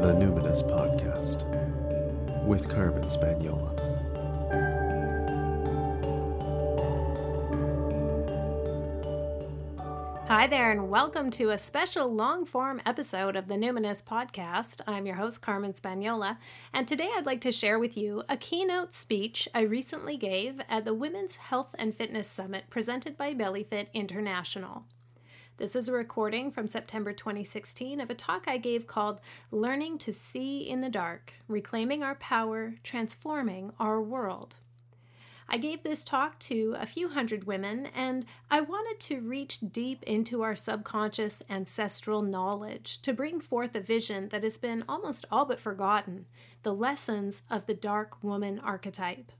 [0.00, 1.44] The Numinous Podcast
[2.46, 3.76] with Carmen Spagnola.
[10.26, 14.80] Hi there, and welcome to a special long form episode of the Numinous Podcast.
[14.86, 16.38] I'm your host, Carmen Spagnola,
[16.72, 20.86] and today I'd like to share with you a keynote speech I recently gave at
[20.86, 24.86] the Women's Health and Fitness Summit presented by BellyFit International.
[25.60, 29.20] This is a recording from September 2016 of a talk I gave called
[29.50, 34.54] Learning to See in the Dark Reclaiming Our Power, Transforming Our World.
[35.50, 40.02] I gave this talk to a few hundred women, and I wanted to reach deep
[40.04, 45.44] into our subconscious ancestral knowledge to bring forth a vision that has been almost all
[45.44, 46.24] but forgotten
[46.62, 49.30] the lessons of the dark woman archetype.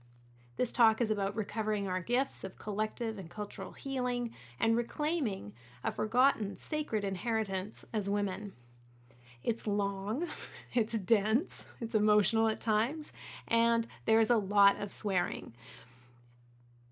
[0.61, 5.53] This talk is about recovering our gifts of collective and cultural healing and reclaiming
[5.83, 8.53] a forgotten sacred inheritance as women.
[9.43, 10.27] It's long,
[10.75, 13.11] it's dense, it's emotional at times,
[13.47, 15.55] and there's a lot of swearing.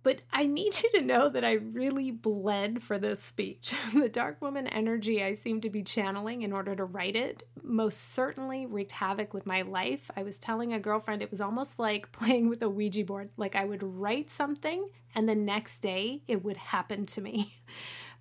[0.01, 3.73] But I need you to know that I really bled for this speech.
[3.93, 8.13] the dark woman energy I seem to be channeling in order to write it most
[8.13, 10.09] certainly wreaked havoc with my life.
[10.15, 13.29] I was telling a girlfriend it was almost like playing with a Ouija board.
[13.37, 17.59] Like I would write something and the next day it would happen to me.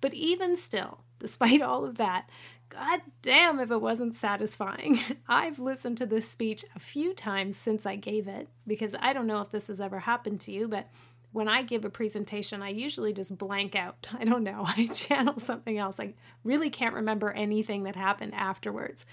[0.01, 2.29] But even still, despite all of that,
[2.69, 4.99] God damn if it wasn't satisfying.
[5.27, 9.27] I've listened to this speech a few times since I gave it because I don't
[9.27, 10.87] know if this has ever happened to you, but
[11.31, 14.07] when I give a presentation, I usually just blank out.
[14.19, 14.63] I don't know.
[14.65, 15.99] I channel something else.
[15.99, 16.13] I
[16.43, 19.05] really can't remember anything that happened afterwards.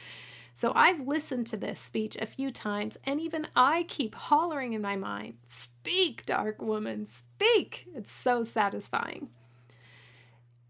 [0.55, 4.81] So I've listened to this speech a few times, and even I keep hollering in
[4.81, 7.87] my mind, Speak, dark woman, speak!
[7.95, 9.29] It's so satisfying.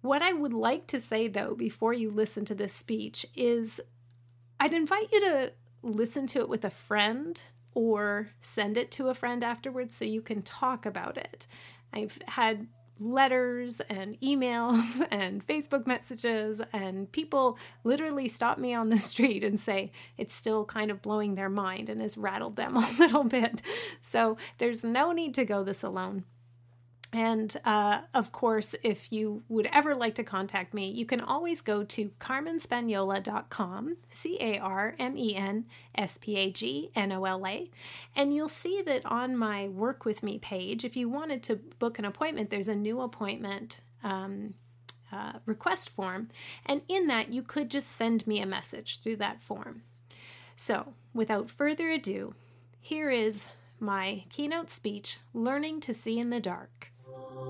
[0.01, 3.81] What I would like to say, though, before you listen to this speech is
[4.59, 7.41] I'd invite you to listen to it with a friend
[7.77, 11.47] or send it to a friend afterwards so you can talk about it.
[11.93, 18.99] I've had letters and emails and Facebook messages, and people literally stop me on the
[19.11, 22.95] street and say it's still kind of blowing their mind and has rattled them a
[22.99, 23.61] little bit.
[24.01, 26.25] So there's no need to go this alone.
[27.13, 31.61] And uh, of course, if you would ever like to contact me, you can always
[31.61, 37.25] go to carmenspagnola.com, C A R M E N S P A G N O
[37.25, 37.71] L A,
[38.15, 41.99] and you'll see that on my Work With Me page, if you wanted to book
[41.99, 43.81] an appointment, there's a new appointment.
[44.03, 44.55] Um,
[45.13, 46.29] uh, request form,
[46.67, 49.83] and in that you could just send me a message through that form.
[50.57, 52.35] So, without further ado,
[52.81, 53.47] here is
[53.79, 56.91] my keynote speech Learning to See in the Dark.
[57.37, 57.43] I'd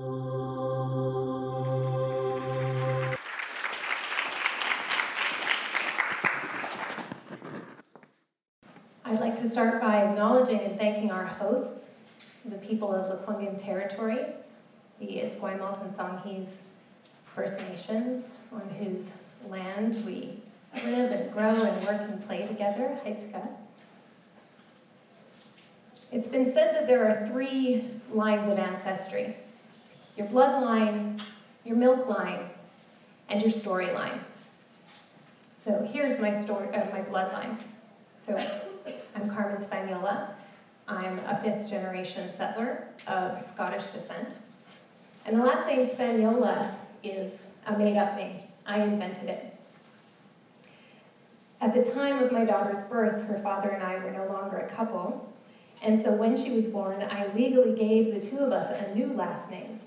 [9.21, 11.91] like to start by acknowledging and thanking our hosts,
[12.43, 14.25] the people of Lekwungen territory,
[14.99, 16.59] the Esquimalt and Songhees
[17.33, 19.13] First Nations, on whose
[19.47, 20.41] land we
[20.83, 22.99] live and grow and work and play together.
[23.15, 23.57] Scott.
[26.11, 29.37] It's been said that there are three lines of ancestry
[30.17, 31.21] your bloodline,
[31.63, 32.49] your milk line,
[33.29, 34.19] and your storyline.
[35.55, 37.57] So here's my story, uh, my bloodline.
[38.17, 38.35] So
[39.15, 40.29] I'm Carmen Spagnola.
[40.87, 44.39] I'm a fifth generation settler of Scottish descent.
[45.25, 46.73] And the last name Spagnola
[47.03, 48.39] is a made up name.
[48.65, 49.53] I invented it.
[51.61, 54.69] At the time of my daughter's birth, her father and I were no longer a
[54.69, 55.31] couple.
[55.83, 59.13] And so when she was born, I legally gave the two of us a new
[59.13, 59.79] last name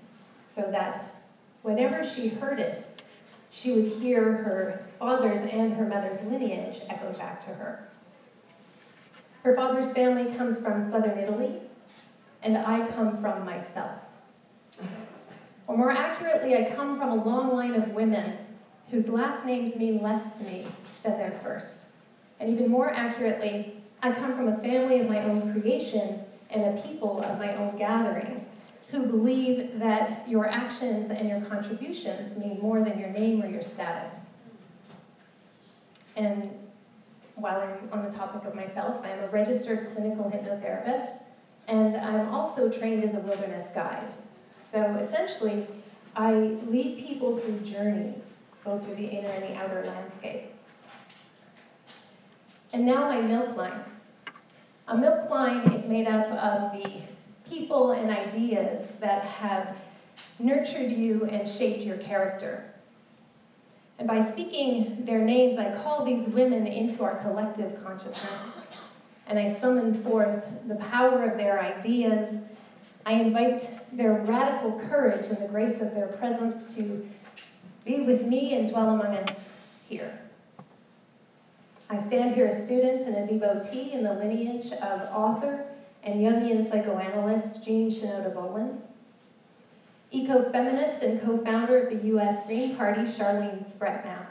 [0.51, 1.15] so that
[1.63, 3.05] whenever she heard it,
[3.53, 7.89] she would hear her father's and her mother's lineage echo back to her.
[9.45, 11.61] Her father's family comes from southern Italy,
[12.43, 13.93] and I come from myself.
[15.69, 18.37] Or more accurately, I come from a long line of women
[18.91, 20.67] whose last names mean less to me
[21.05, 21.93] than their first.
[22.41, 26.83] And even more accurately, I come from a family of my own creation and a
[26.83, 28.45] people of my own gathering
[28.91, 33.63] who believe that your actions and your contributions mean more than your name or your
[33.63, 34.31] status.
[36.17, 36.51] And
[37.37, 41.23] while I'm on the topic of myself, I'm a registered clinical hypnotherapist,
[41.69, 44.09] and I'm also trained as a wilderness guide.
[44.57, 45.67] So essentially,
[46.17, 50.53] I lead people through journeys, both through the inner and the outer landscape.
[52.73, 53.85] And now my milk line.
[54.89, 57.03] A milk line is made up of the
[57.51, 59.77] people and ideas that have
[60.39, 62.65] nurtured you and shaped your character.
[63.99, 68.55] And by speaking their names, I call these women into our collective consciousness.
[69.27, 72.37] And I summon forth the power of their ideas.
[73.05, 77.07] I invite their radical courage and the grace of their presence to
[77.85, 79.51] be with me and dwell among us
[79.89, 80.19] here.
[81.91, 85.67] I stand here a student and a devotee in the lineage of author
[86.03, 88.81] and Jungian psychoanalyst Jean Shinoda Bolen,
[90.11, 92.47] eco-feminist and co-founder of the U.S.
[92.47, 94.27] Green Party Charlene Spretnak,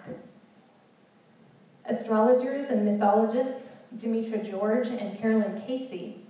[1.85, 6.21] astrologers and mythologists Demetra George and Caroline Casey,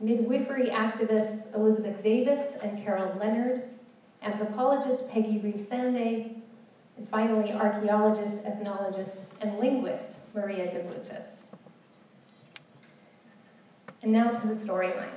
[0.00, 3.62] midwifery activists Elizabeth Davis and Carol Leonard,
[4.22, 6.34] anthropologist Peggy Reeves Sanday,
[6.96, 11.44] and finally, archaeologist, ethnologist, and linguist Maria Gimbutas.
[14.02, 15.08] And now to the storyline.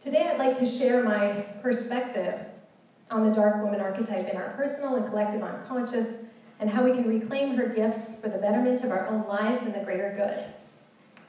[0.00, 2.44] Today, I'd like to share my perspective
[3.10, 6.24] on the dark woman archetype in our personal and collective unconscious,
[6.60, 9.74] and how we can reclaim her gifts for the betterment of our own lives and
[9.74, 10.44] the greater good.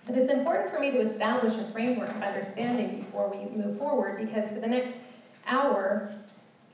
[0.06, 4.18] But it's important for me to establish a framework of understanding before we move forward
[4.18, 4.98] because for the next
[5.48, 6.14] hour,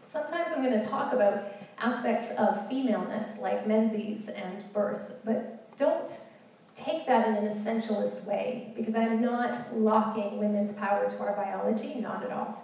[0.03, 1.43] sometimes I'm going to talk about
[1.79, 6.19] aspects of femaleness like menses and birth, but don't
[6.75, 11.95] take that in an essentialist way because I'm not locking women's power to our biology,
[11.95, 12.63] not at all.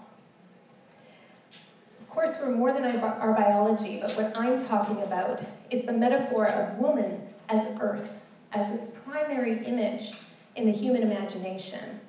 [2.00, 6.48] Of course, we're more than our biology, but what I'm talking about is the metaphor
[6.48, 8.22] of woman as earth,
[8.54, 10.14] as this primary image
[10.56, 12.00] in the human imagination.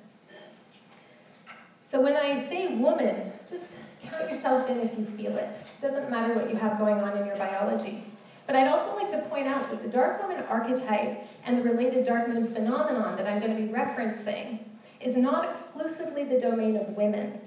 [1.83, 5.55] So when I say woman, just count yourself in if you feel it.
[5.55, 8.03] It doesn't matter what you have going on in your biology.
[8.45, 12.05] But I'd also like to point out that the dark woman archetype and the related
[12.05, 14.59] dark moon phenomenon that I'm going to be referencing
[15.01, 17.41] is not exclusively the domain of women.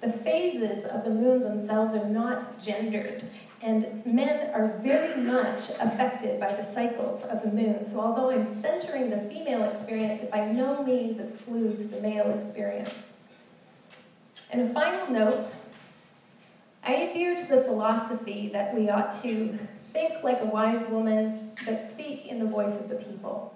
[0.00, 3.24] The phases of the moon themselves are not gendered,
[3.62, 7.82] and men are very much affected by the cycles of the moon.
[7.82, 13.12] So, although I'm centering the female experience, it by no means excludes the male experience.
[14.50, 15.56] And a final note
[16.86, 19.58] I adhere to the philosophy that we ought to
[19.92, 23.54] think like a wise woman, but speak in the voice of the people.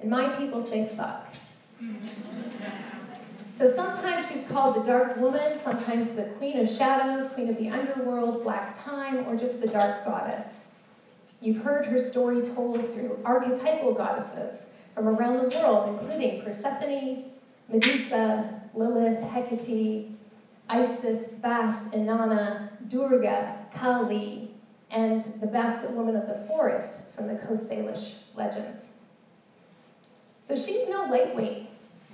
[0.00, 1.32] And my people say fuck.
[3.54, 7.68] So sometimes she's called the Dark Woman, sometimes the Queen of Shadows, Queen of the
[7.68, 10.68] Underworld, Black Time, or just the Dark Goddess.
[11.40, 17.30] You've heard her story told through archetypal goddesses from around the world, including Persephone,
[17.68, 20.16] Medusa, Lilith, Hecate,
[20.72, 24.52] Isis, Bast, Inanna, Durga, Kali,
[24.92, 28.90] and the Basket Woman of the Forest from the Coast Salish legends.
[30.40, 31.68] So she's no lightweight.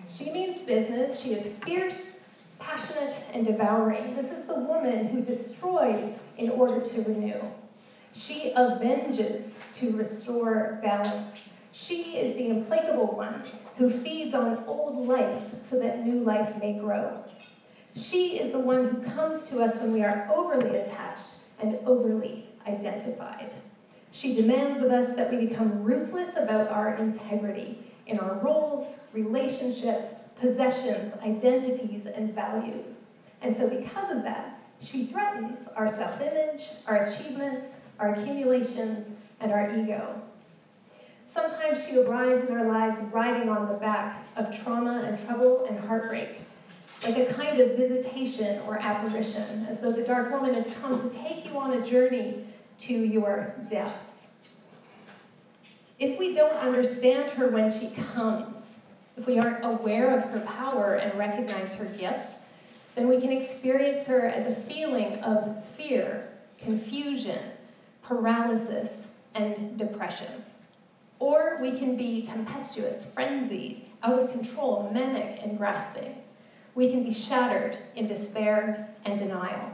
[0.08, 1.20] She means business.
[1.20, 2.24] She is fierce,
[2.58, 4.16] passionate, and devouring.
[4.16, 7.40] This is the woman who destroys in order to renew.
[8.14, 11.50] She avenges to restore balance.
[11.72, 13.42] She is the implacable one
[13.76, 17.22] who feeds on old life so that new life may grow.
[17.96, 21.28] She is the one who comes to us when we are overly attached
[21.60, 23.54] and overly identified.
[24.10, 30.16] She demands of us that we become ruthless about our integrity in our roles, relationships,
[30.38, 33.04] possessions, identities, and values.
[33.40, 39.50] And so, because of that, she threatens our self image, our achievements, our accumulations, and
[39.52, 40.20] our ego.
[41.26, 45.78] Sometimes she arrives in our lives riding on the back of trauma and trouble and
[45.78, 46.40] heartbreak,
[47.06, 51.16] like a kind of visitation or apparition, as though the dark woman has come to
[51.16, 52.44] take you on a journey
[52.78, 54.28] to your depths.
[55.98, 58.80] If we don't understand her when she comes,
[59.16, 62.40] if we aren't aware of her power and recognize her gifts,
[62.96, 67.40] then we can experience her as a feeling of fear, confusion,
[68.02, 70.44] paralysis, and depression.
[71.18, 76.14] Or we can be tempestuous, frenzied, out of control, manic, and grasping.
[76.76, 79.72] We can be shattered in despair and denial.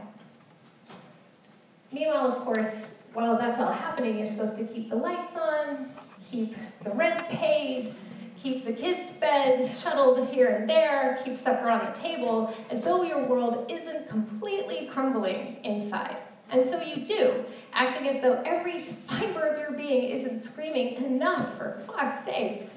[1.91, 5.91] Meanwhile, of course, while that's all happening, you're supposed to keep the lights on,
[6.31, 7.93] keep the rent paid,
[8.37, 13.03] keep the kids fed, shuttled here and there, keep supper on the table, as though
[13.03, 16.15] your world isn't completely crumbling inside.
[16.51, 17.43] And so you do,
[17.73, 22.73] acting as though every fiber of your being isn't screaming, enough for fuck's sakes.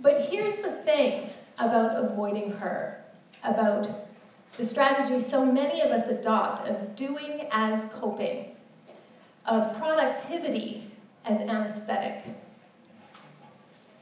[0.00, 3.04] But here's the thing about avoiding her,
[3.42, 3.88] about
[4.56, 8.54] the strategy so many of us adopt of doing as coping,
[9.46, 10.90] of productivity
[11.24, 12.24] as anesthetic.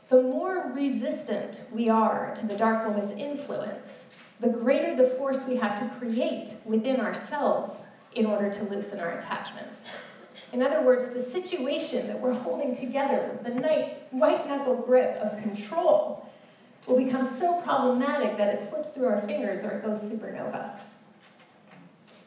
[0.09, 4.09] The more resistant we are to the dark woman's influence,
[4.41, 9.13] the greater the force we have to create within ourselves in order to loosen our
[9.13, 9.91] attachments.
[10.53, 15.41] In other words, the situation that we're holding together with the white knuckle grip of
[15.41, 16.29] control
[16.87, 20.79] will become so problematic that it slips through our fingers or it goes supernova.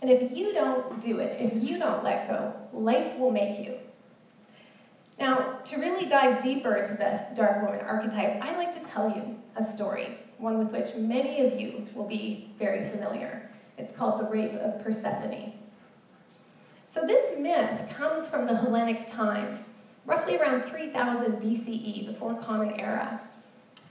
[0.01, 3.75] And if you don't do it, if you don't let go, life will make you.
[5.19, 9.37] Now, to really dive deeper into the dark woman archetype, I'd like to tell you
[9.55, 13.49] a story, one with which many of you will be very familiar.
[13.77, 15.53] It's called The Rape of Persephone.
[16.87, 19.65] So, this myth comes from the Hellenic time,
[20.05, 23.21] roughly around 3000 BCE, before Common Era.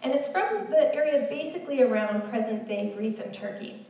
[0.04, 3.87] And it's from the area basically around present day Greece and Turkey.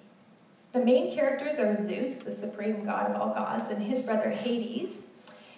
[0.71, 5.03] The main characters are Zeus, the supreme god of all gods, and his brother Hades,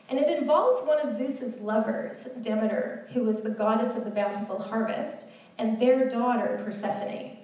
[0.09, 4.59] and it involves one of Zeus's lovers, Demeter, who was the goddess of the bountiful
[4.59, 5.27] harvest,
[5.59, 7.37] and their daughter, Persephone.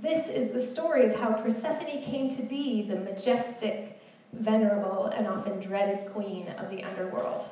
[0.00, 4.00] This is the story of how Persephone came to be the majestic,
[4.32, 7.48] venerable, and often dreaded queen of the underworld.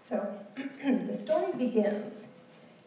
[0.00, 0.24] So,
[0.84, 2.28] the story begins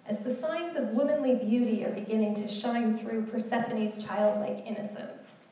[0.08, 5.46] as the signs of womanly beauty are beginning to shine through Persephone's childlike innocence.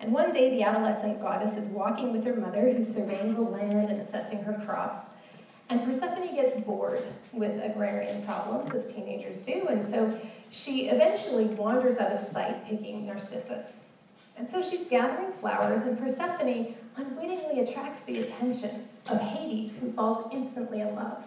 [0.00, 3.88] And one day, the adolescent goddess is walking with her mother, who's surveying the land
[3.88, 5.10] and assessing her crops.
[5.68, 10.18] And Persephone gets bored with agrarian problems, as teenagers do, and so
[10.50, 13.82] she eventually wanders out of sight picking narcissus.
[14.36, 20.28] And so she's gathering flowers, and Persephone unwittingly attracts the attention of Hades, who falls
[20.32, 21.22] instantly in love.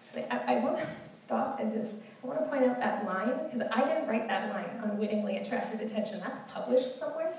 [0.00, 0.86] So I, I to
[1.28, 4.48] stop and just I want to point out that line because I didn't write that
[4.48, 6.20] line, unwittingly attracted attention.
[6.20, 7.34] That's published somewhere.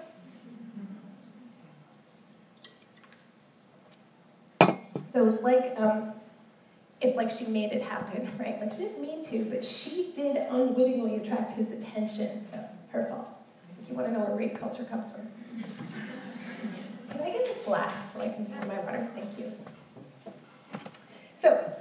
[5.07, 6.13] So it's like um,
[7.01, 8.61] it's like she made it happen, right?
[8.61, 12.45] Like she didn't mean to, but she did unwittingly attract his attention.
[12.47, 13.31] So her fault.
[13.81, 15.27] If you want to know where rape culture comes from.
[17.09, 19.09] Can I get a glass so I can pour my water?
[19.15, 19.51] Thank you.
[21.35, 21.73] So,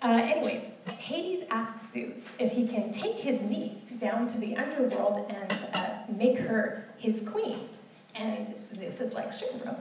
[0.00, 5.26] uh, anyways, Hades asks Zeus if he can take his niece down to the underworld
[5.28, 7.68] and uh, make her his queen.
[8.14, 9.76] And Zeus is like, sure, bro.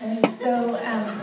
[0.00, 1.20] And so, um,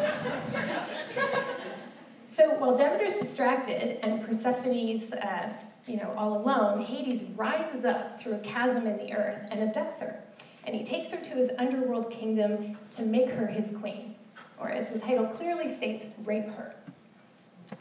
[2.27, 5.53] so while Demeter's distracted and Persephone's, uh,
[5.87, 10.01] you know, all alone, Hades rises up through a chasm in the earth and abducts
[10.01, 10.23] her.
[10.65, 14.14] And he takes her to his underworld kingdom to make her his queen
[14.59, 16.75] or as the title clearly states, rape her.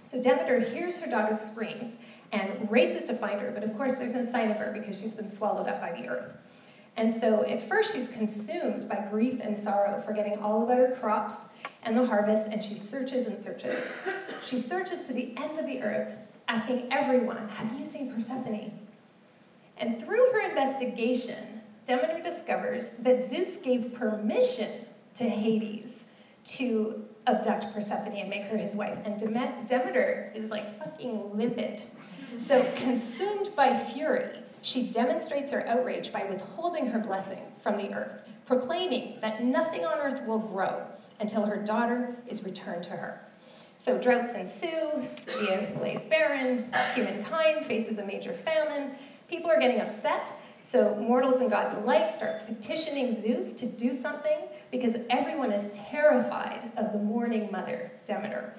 [0.02, 1.98] So Demeter hears her daughter's screams
[2.32, 5.14] and races to find her, but of course there's no sign of her because she's
[5.14, 6.36] been swallowed up by the earth.
[6.96, 11.44] And so at first she's consumed by grief and sorrow, forgetting all about her crops
[11.82, 13.88] and the harvest, and she searches and searches.
[14.42, 16.16] She searches to the ends of the earth,
[16.48, 18.72] asking everyone, Have you seen Persephone?
[19.76, 26.06] And through her investigation, Demeter discovers that Zeus gave permission to Hades
[26.44, 28.98] to abduct Persephone and make her his wife.
[29.04, 31.82] And Demeter is like fucking livid.
[32.36, 38.28] So, consumed by fury, she demonstrates her outrage by withholding her blessing from the earth,
[38.44, 40.82] proclaiming that nothing on earth will grow
[41.20, 43.20] until her daughter is returned to her.
[43.76, 48.96] So, droughts ensue, the earth lays barren, humankind faces a major famine,
[49.28, 50.32] people are getting upset,
[50.64, 54.38] so mortals and gods alike start petitioning Zeus to do something
[54.72, 58.56] because everyone is terrified of the mourning mother, Demeter.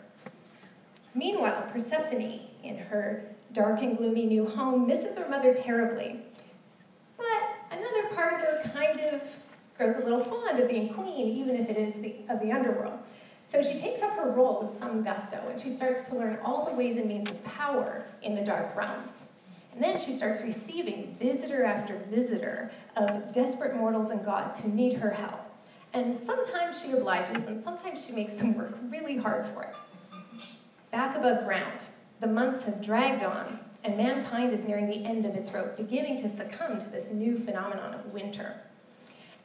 [1.15, 6.19] Meanwhile, Persephone, in her dark and gloomy new home, misses her mother terribly.
[7.17, 7.25] But
[7.71, 9.23] another part of her kind of
[9.75, 12.99] grows a little fond of being queen, even if it is the, of the underworld.
[13.47, 16.69] So she takes up her role with some gusto, and she starts to learn all
[16.69, 19.29] the ways and means of power in the dark realms.
[19.75, 24.93] And then she starts receiving visitor after visitor of desperate mortals and gods who need
[24.93, 25.41] her help.
[25.93, 29.75] And sometimes she obliges, and sometimes she makes them work really hard for it.
[30.91, 31.87] Back above ground,
[32.21, 36.17] the months have dragged on, and mankind is nearing the end of its rope, beginning
[36.21, 38.55] to succumb to this new phenomenon of winter.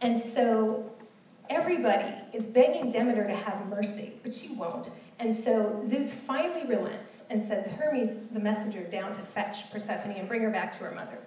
[0.00, 0.92] And so
[1.48, 4.90] everybody is begging Demeter to have mercy, but she won't.
[5.20, 10.26] And so Zeus finally relents and sends Hermes, the messenger, down to fetch Persephone and
[10.26, 11.18] bring her back to her mother.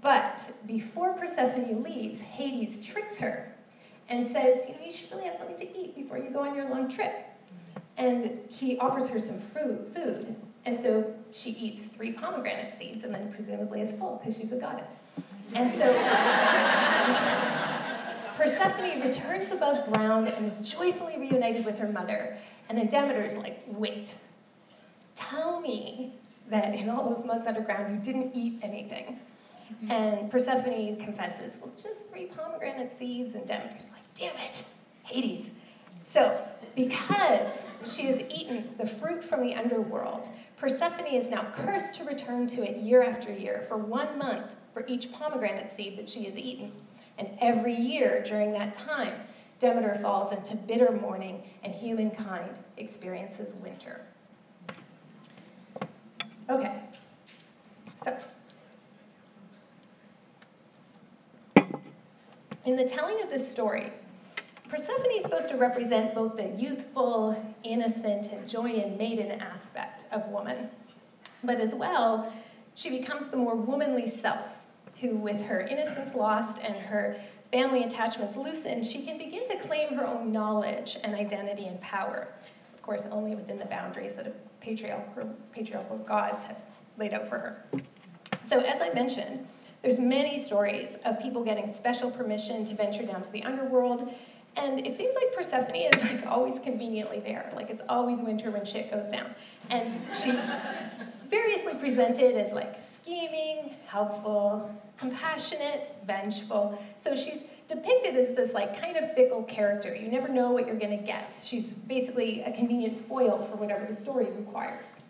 [0.00, 3.54] But before Persephone leaves, Hades tricks her
[4.08, 6.54] and says, You know, you should really have something to eat before you go on
[6.54, 7.26] your long trip.
[7.98, 10.34] And he offers her some food.
[10.64, 14.56] And so she eats three pomegranate seeds and then presumably is full because she's a
[14.56, 14.96] goddess.
[15.54, 15.84] And so
[18.38, 22.38] Persephone returns above ground and is joyfully reunited with her mother.
[22.68, 24.16] And then Demeter is like, wait,
[25.16, 26.14] tell me
[26.48, 29.18] that in all those months underground you didn't eat anything.
[29.74, 29.90] Mm-hmm.
[29.90, 34.64] And Persephone confesses, well, just three pomegranate seeds, and Demeter's like, damn it,
[35.02, 35.50] Hades.
[36.04, 36.40] So,
[36.76, 42.46] because she has eaten the fruit from the underworld, Persephone is now cursed to return
[42.46, 46.38] to it year after year for one month for each pomegranate seed that she has
[46.38, 46.70] eaten.
[47.18, 49.14] And every year during that time,
[49.58, 54.02] Demeter falls into bitter mourning and humankind experiences winter.
[56.48, 56.80] Okay,
[57.96, 58.16] so
[62.64, 63.92] in the telling of this story,
[64.68, 70.26] Persephone is supposed to represent both the youthful, innocent, and joy and maiden aspect of
[70.28, 70.68] woman,
[71.42, 72.30] but as well,
[72.74, 74.57] she becomes the more womanly self,
[75.00, 77.16] who, with her innocence lost and her
[77.52, 82.28] family attachments loosened, she can begin to claim her own knowledge and identity and power.
[82.74, 86.62] Of course, only within the boundaries that patriarchal, patriarchal gods have
[86.98, 87.64] laid out for her.
[88.44, 89.46] So, as I mentioned,
[89.82, 94.12] there's many stories of people getting special permission to venture down to the underworld,
[94.56, 97.52] and it seems like Persephone is like always conveniently there.
[97.54, 99.34] Like it's always winter when shit goes down.
[99.70, 100.44] And she's
[101.28, 106.80] variously presented as like scheming, helpful, compassionate, vengeful.
[106.96, 109.94] So she's depicted as this like kind of fickle character.
[109.94, 111.38] You never know what you're going to get.
[111.42, 115.00] She's basically a convenient foil for whatever the story requires.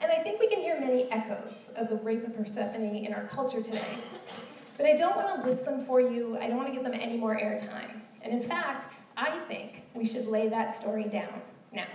[0.00, 3.24] And I think we can hear many echoes of the rape of Persephone in our
[3.24, 3.80] culture today.
[4.76, 6.36] But I don't want to list them for you.
[6.38, 8.00] I don't want to give them any more airtime.
[8.22, 11.40] And in fact, I think we should lay that story down
[11.72, 11.86] now.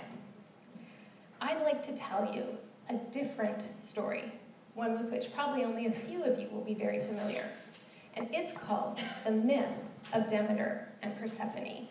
[1.42, 2.44] I'd like to tell you
[2.89, 4.31] a different story,
[4.74, 7.50] one with which probably only a few of you will be very familiar.
[8.15, 9.67] And it's called The Myth
[10.12, 11.88] of Demeter and Persephone.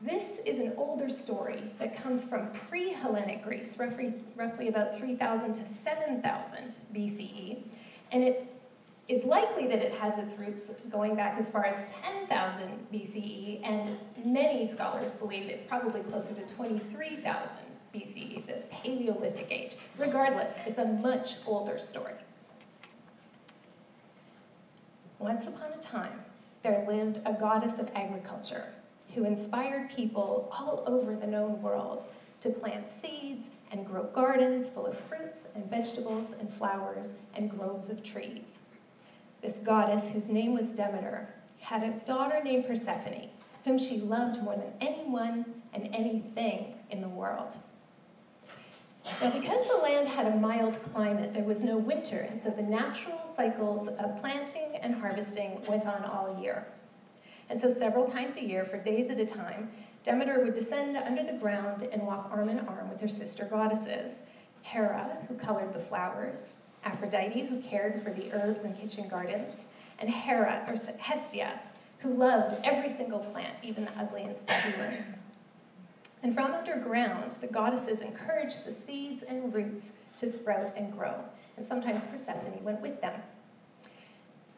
[0.00, 5.54] This is an older story that comes from pre Hellenic Greece, roughly, roughly about 3000
[5.54, 7.62] to 7000 BCE,
[8.12, 8.52] and it
[9.08, 13.96] is likely that it has its roots going back as far as 10,000 BCE, and
[14.24, 17.56] many scholars believe it's probably closer to 23,000
[17.96, 19.76] BCE, the Paleolithic Age.
[19.96, 22.12] Regardless, it's a much older story.
[25.18, 26.20] Once upon a time,
[26.62, 28.66] there lived a goddess of agriculture
[29.14, 32.04] who inspired people all over the known world
[32.40, 37.88] to plant seeds and grow gardens full of fruits and vegetables and flowers and groves
[37.88, 38.62] of trees.
[39.40, 43.30] This goddess, whose name was Demeter, had a daughter named Persephone,
[43.64, 47.58] whom she loved more than anyone and anything in the world.
[49.20, 52.62] Now, because the land had a mild climate, there was no winter, and so the
[52.62, 56.66] natural cycles of planting and harvesting went on all year.
[57.48, 59.70] And so, several times a year, for days at a time,
[60.02, 64.22] Demeter would descend under the ground and walk arm in arm with her sister goddesses
[64.62, 69.66] Hera, who colored the flowers, Aphrodite, who cared for the herbs and kitchen gardens,
[69.98, 71.60] and Hera, or Hestia,
[71.98, 75.16] who loved every single plant, even the ugly and stubby ones.
[76.26, 81.20] And from underground, the goddesses encouraged the seeds and roots to sprout and grow,
[81.56, 83.22] and sometimes Persephone went with them.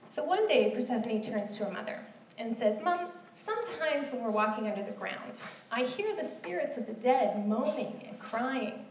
[0.06, 2.00] So one day, Persephone turns to her mother
[2.38, 6.86] and says, Mom, sometimes when we're walking under the ground, I hear the spirits of
[6.86, 8.86] the dead moaning and crying.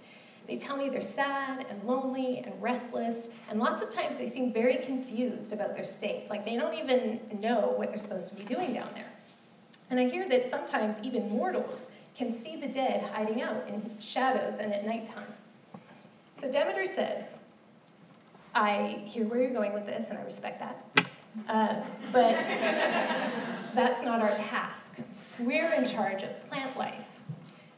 [0.48, 4.54] They tell me they're sad and lonely and restless, and lots of times they seem
[4.54, 8.44] very confused about their state, like they don't even know what they're supposed to be
[8.44, 9.12] doing down there.
[9.90, 11.88] And I hear that sometimes even mortals
[12.18, 15.34] can see the dead hiding out in shadows and at nighttime.
[16.36, 17.36] So Demeter says,
[18.56, 21.10] I hear where you're going with this, and I respect that.
[21.48, 21.76] Uh,
[22.12, 22.34] but
[23.76, 24.98] that's not our task.
[25.38, 27.22] We're in charge of plant life.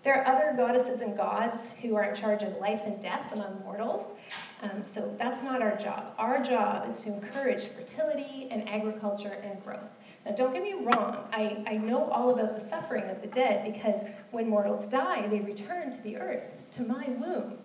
[0.04, 3.60] There are other goddesses and gods who are in charge of life and death among
[3.66, 4.14] mortals,
[4.62, 6.14] um, so that's not our job.
[6.18, 9.90] Our job is to encourage fertility and agriculture and growth.
[10.26, 13.72] Now, don't get me wrong, I, I know all about the suffering of the dead
[13.72, 17.58] because when mortals die, they return to the earth, to my womb.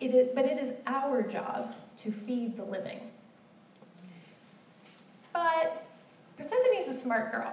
[0.00, 3.00] It is, but it is our job to feed the living.
[5.32, 5.86] But
[6.36, 7.52] Persephone is a smart girl,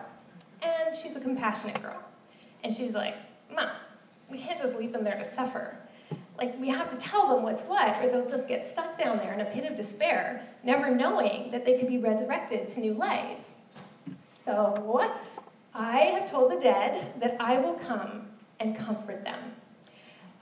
[0.62, 1.98] and she's a compassionate girl.
[2.63, 3.15] And she's like,
[3.54, 3.71] Mom,
[4.30, 5.76] we can't just leave them there to suffer.
[6.38, 9.34] Like, we have to tell them what's what, or they'll just get stuck down there
[9.34, 13.39] in a pit of despair, never knowing that they could be resurrected to new life.
[14.45, 15.01] So
[15.73, 18.29] I have told the dead that I will come
[18.60, 19.39] and comfort them.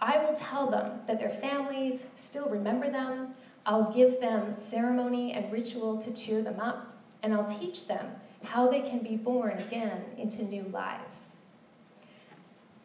[0.01, 3.29] I will tell them that their families still remember them.
[3.65, 8.07] I'll give them ceremony and ritual to cheer them up, and I'll teach them
[8.43, 11.29] how they can be born again into new lives.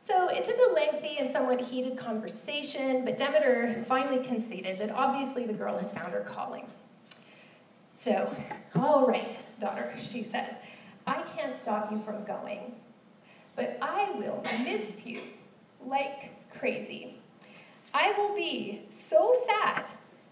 [0.00, 5.46] So it took a lengthy and somewhat heated conversation, but Demeter finally conceded that obviously
[5.46, 6.66] the girl had found her calling.
[7.96, 8.32] So,
[8.76, 10.58] all right, daughter, she says,
[11.08, 12.74] I can't stop you from going,
[13.56, 15.22] but I will miss you
[15.86, 17.14] like crazy.
[17.94, 19.86] I will be so sad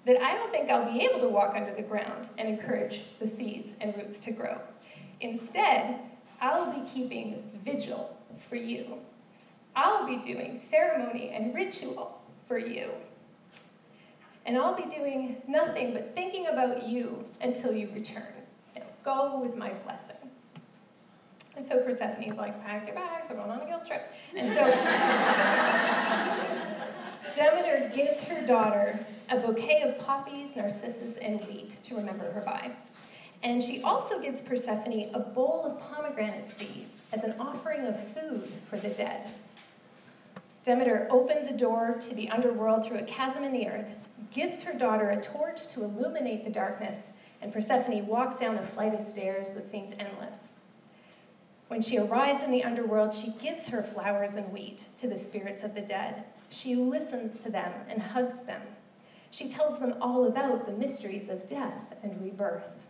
[0.04, 3.26] that I don't think I'll be able to walk under the ground and encourage the
[3.26, 4.60] seeds and roots to grow.
[5.22, 5.98] Instead,
[6.42, 8.98] I'll be keeping vigil for you.
[9.74, 12.90] I'll be doing ceremony and ritual for you.
[14.44, 18.26] And I'll be doing nothing but thinking about you until you return.
[19.02, 20.16] go with my blessing.
[21.56, 24.12] And so Persephone's like, pack your bags, we're going on a guilt trip.
[24.36, 24.60] And so
[27.34, 28.98] Demeter gives her daughter
[29.30, 32.70] a bouquet of poppies, narcissus, and wheat to remember her by.
[33.42, 38.52] And she also gives Persephone a bowl of pomegranate seeds as an offering of food
[38.64, 39.26] for the dead.
[40.62, 43.94] Demeter opens a door to the underworld through a chasm in the earth,
[44.32, 48.92] gives her daughter a torch to illuminate the darkness, and Persephone walks down a flight
[48.92, 50.56] of stairs that seems endless.
[51.68, 55.64] When she arrives in the underworld, she gives her flowers and wheat to the spirits
[55.64, 56.24] of the dead.
[56.48, 58.62] She listens to them and hugs them.
[59.32, 62.86] She tells them all about the mysteries of death and rebirth.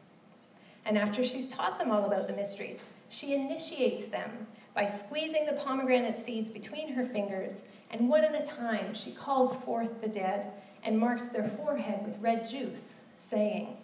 [0.85, 5.55] And after she's taught them all about the mysteries, she initiates them by squeezing the
[5.55, 10.53] pomegranate seeds between her fingers, and one at a time she calls forth the dead
[10.85, 13.79] and marks their forehead with red juice, saying,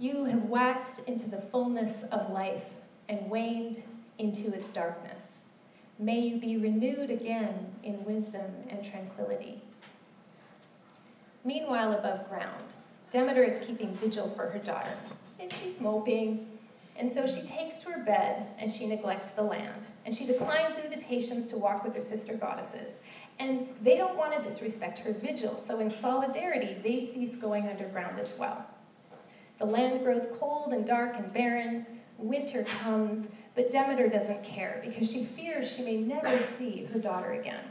[0.00, 2.74] You have waxed into the fullness of life
[3.10, 3.82] and waned
[4.16, 5.44] into its darkness.
[5.98, 9.60] May you be renewed again in wisdom and tranquility.
[11.44, 12.76] Meanwhile, above ground,
[13.10, 14.96] Demeter is keeping vigil for her daughter,
[15.38, 16.46] and she's moping
[17.00, 19.86] and so she takes to her bed and she neglects the land.
[20.04, 23.00] And she declines invitations to walk with her sister goddesses.
[23.38, 28.20] And they don't want to disrespect her vigil, so in solidarity, they cease going underground
[28.20, 28.66] as well.
[29.56, 31.86] The land grows cold and dark and barren.
[32.20, 37.32] Winter comes, but Demeter doesn't care because she fears she may never see her daughter
[37.32, 37.64] again.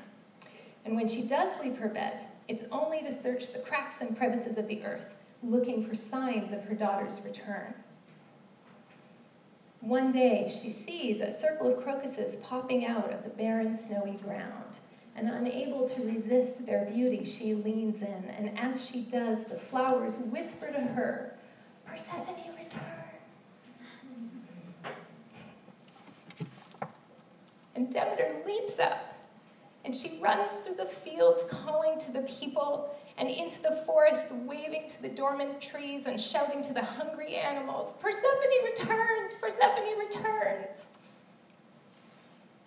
[0.86, 4.58] And when she does leave her bed, it's only to search the cracks and crevices
[4.58, 7.74] of the earth, looking for signs of her daughter's return.
[9.82, 14.78] One day she sees a circle of crocuses popping out of the barren, snowy ground.
[15.16, 20.14] And unable to resist their beauty, she leans in, and as she does, the flowers
[20.16, 21.36] whisper to her,
[21.86, 23.00] Persephone returns.
[27.80, 29.14] And Demeter leaps up,
[29.86, 34.90] and she runs through the fields, calling to the people and into the forest, waving
[34.90, 38.34] to the dormant trees and shouting to the hungry animals, Persephone
[38.66, 39.32] returns!
[39.40, 40.90] Persephone returns!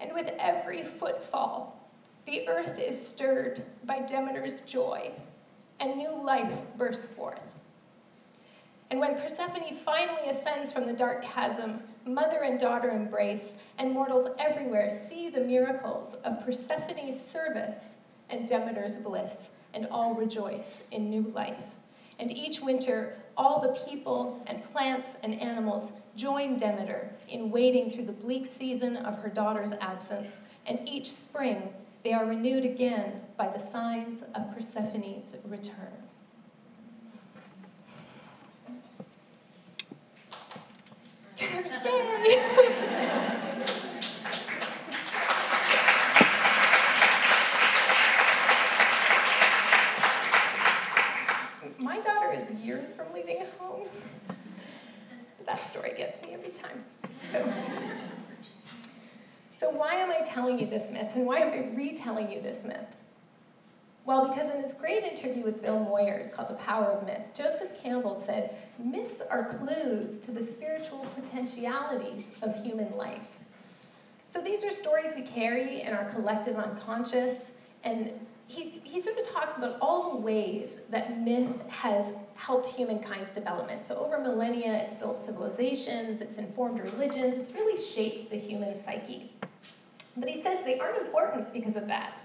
[0.01, 1.79] And with every footfall,
[2.25, 5.11] the earth is stirred by Demeter's joy,
[5.79, 7.55] and new life bursts forth.
[8.93, 14.29] And when Persephone finally ascends from the dark chasm, mother and daughter embrace, and mortals
[14.39, 17.97] everywhere see the miracles of Persephone's service
[18.29, 21.65] and Demeter's bliss and all rejoice in new life.
[22.19, 28.05] And each winter, all the people and plants and animals join Demeter in waiting through
[28.05, 30.43] the bleak season of her daughter's absence.
[30.67, 31.73] And each spring,
[32.05, 36.12] they are renewed again by the signs of Persephone's return.
[41.85, 42.89] Yay!
[51.79, 53.89] My daughter is years from leaving home.
[55.37, 56.85] But that story gets me every time.
[57.25, 57.53] So,
[59.57, 62.65] so why am I telling you this myth, and why am I retelling you this
[62.65, 62.97] myth?
[64.05, 67.81] Well, because in this great interview with Bill Moyers called The Power of Myth, Joseph
[67.81, 73.39] Campbell said, Myths are clues to the spiritual potentialities of human life.
[74.25, 77.53] So these are stories we carry in our collective unconscious,
[77.85, 78.11] and
[78.49, 83.85] he, he sort of talks about all the ways that myth has helped humankind's development.
[83.85, 89.31] So over millennia, it's built civilizations, it's informed religions, it's really shaped the human psyche.
[90.17, 92.21] But he says they aren't important because of that.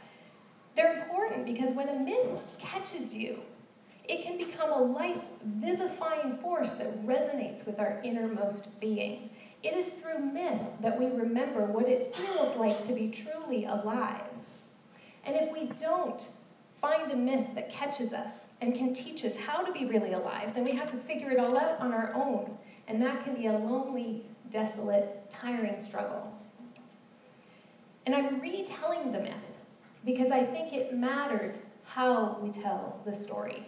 [0.78, 3.40] They're important because when a myth catches you,
[4.08, 9.32] it can become a life vivifying force that resonates with our innermost being.
[9.64, 14.22] It is through myth that we remember what it feels like to be truly alive.
[15.26, 16.30] And if we don't
[16.80, 20.54] find a myth that catches us and can teach us how to be really alive,
[20.54, 22.56] then we have to figure it all out on our own.
[22.88, 26.32] And that can be a lonely, desolate, tiring struggle.
[28.06, 29.57] And I'm retelling the myth
[30.08, 33.68] because I think it matters how we tell the story.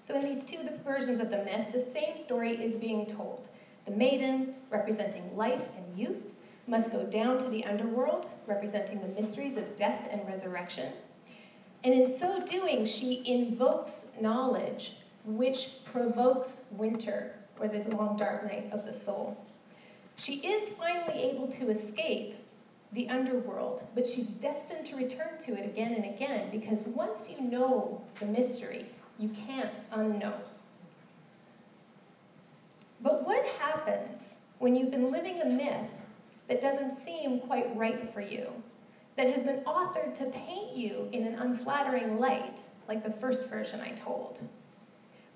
[0.00, 3.48] So, in these two versions of the myth, the same story is being told.
[3.86, 6.32] The maiden, representing life and youth,
[6.68, 10.92] must go down to the underworld, representing the mysteries of death and resurrection.
[11.82, 18.68] And in so doing, she invokes knowledge, which provokes winter, or the long dark night
[18.70, 19.36] of the soul.
[20.14, 22.36] She is finally able to escape
[22.92, 27.40] the underworld, but she's destined to return to it again and again because once you
[27.40, 28.86] know the mystery,
[29.18, 30.34] you can't unknow.
[33.00, 35.90] But what happens when you've been living a myth
[36.48, 38.48] that doesn't seem quite right for you,
[39.16, 43.80] that has been authored to paint you in an unflattering light, like the first version
[43.80, 44.40] I told?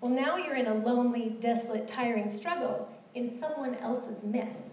[0.00, 4.69] Well, now you're in a lonely, desolate, tiring struggle in someone else's myth.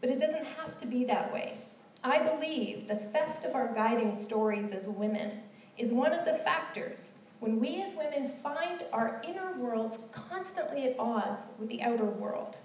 [0.00, 1.58] But it doesn't have to be that way.
[2.02, 5.40] I believe the theft of our guiding stories as women
[5.76, 10.96] is one of the factors when we as women find our inner worlds constantly at
[10.98, 12.56] odds with the outer world.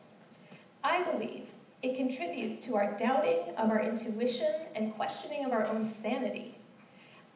[0.84, 1.48] I believe
[1.82, 6.58] it contributes to our doubting of our intuition and questioning of our own sanity.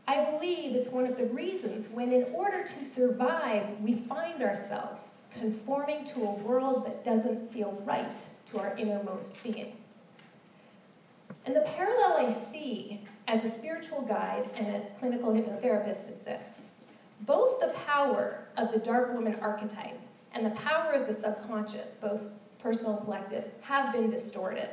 [0.08, 5.12] I believe it's one of the reasons when, in order to survive, we find ourselves
[5.32, 9.79] conforming to a world that doesn't feel right to our innermost being.
[11.50, 16.60] And the parallel I see as a spiritual guide and a clinical hypnotherapist is this
[17.22, 20.00] both the power of the dark woman archetype
[20.32, 24.70] and the power of the subconscious, both personal and collective, have been distorted.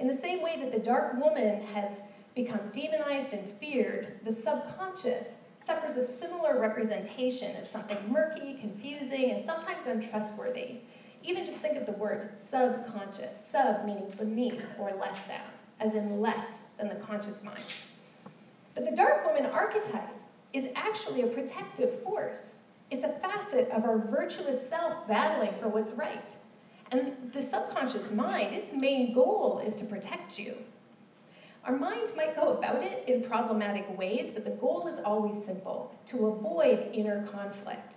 [0.00, 2.00] In the same way that the dark woman has
[2.34, 9.40] become demonized and feared, the subconscious suffers a similar representation as something murky, confusing, and
[9.40, 10.78] sometimes untrustworthy.
[11.22, 15.40] Even just think of the word subconscious, sub meaning beneath or less than,
[15.80, 17.64] as in less than the conscious mind.
[18.74, 20.14] But the dark woman archetype
[20.52, 22.62] is actually a protective force.
[22.90, 26.36] It's a facet of our virtuous self battling for what's right.
[26.90, 30.56] And the subconscious mind, its main goal is to protect you.
[31.64, 35.94] Our mind might go about it in problematic ways, but the goal is always simple
[36.06, 37.96] to avoid inner conflict.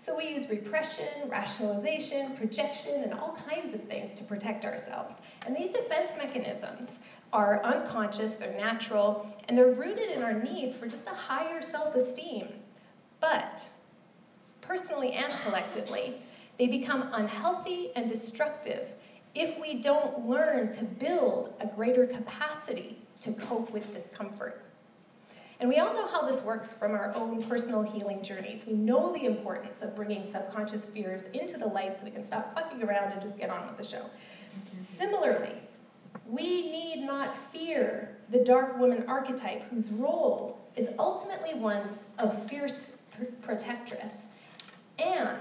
[0.00, 5.16] So we use repression, rationalization, projection, and all kinds of things to protect ourselves.
[5.46, 7.00] And these defense mechanisms
[7.34, 11.94] are unconscious, they're natural, and they're rooted in our need for just a higher self
[11.94, 12.48] esteem.
[13.20, 13.68] But,
[14.62, 16.22] personally and collectively,
[16.58, 18.94] they become unhealthy and destructive
[19.34, 24.59] if we don't learn to build a greater capacity to cope with discomfort.
[25.60, 28.64] And we all know how this works from our own personal healing journeys.
[28.66, 32.54] We know the importance of bringing subconscious fears into the light so we can stop
[32.54, 34.02] fucking around and just get on with the show.
[34.02, 34.80] Mm-hmm.
[34.80, 35.52] Similarly,
[36.26, 41.82] we need not fear the dark woman archetype whose role is ultimately one
[42.18, 43.02] of fierce
[43.42, 44.28] protectress.
[44.98, 45.40] And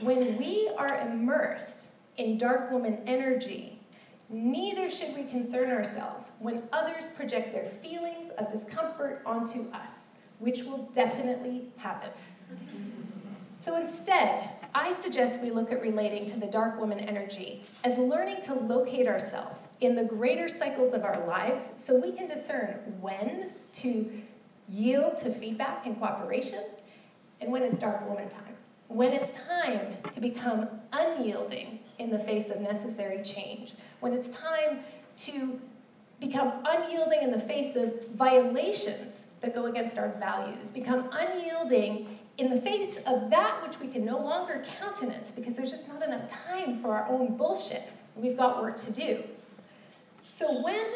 [0.00, 3.77] when we are immersed in dark woman energy,
[4.28, 10.64] neither should we concern ourselves when others project their feelings of discomfort onto us, which
[10.64, 12.10] will definitely happen.
[13.56, 18.40] So instead, I suggest we look at relating to the dark woman energy as learning
[18.42, 23.50] to locate ourselves in the greater cycles of our lives so we can discern when
[23.72, 24.10] to
[24.68, 26.64] yield to feedback and cooperation
[27.40, 28.54] and when it's dark woman time.
[28.88, 33.74] When it's time to become unyielding in the face of necessary change.
[34.00, 34.80] When it's time
[35.18, 35.60] to
[36.20, 42.50] become unyielding in the face of violations that go against our values, become unyielding in
[42.50, 46.26] the face of that which we can no longer countenance because there's just not enough
[46.28, 47.94] time for our own bullshit.
[48.16, 49.24] We've got work to do.
[50.30, 50.86] So, when,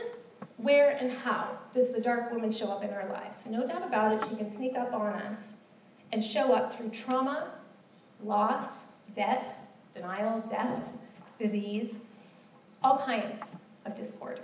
[0.57, 3.45] where, and how does the dark woman show up in our lives?
[3.47, 5.55] No doubt about it, she can sneak up on us
[6.12, 7.51] and show up through trauma,
[8.23, 9.62] loss, debt,
[9.92, 10.88] denial, death,
[11.38, 11.98] disease,
[12.83, 13.50] all kinds
[13.85, 14.40] of discord.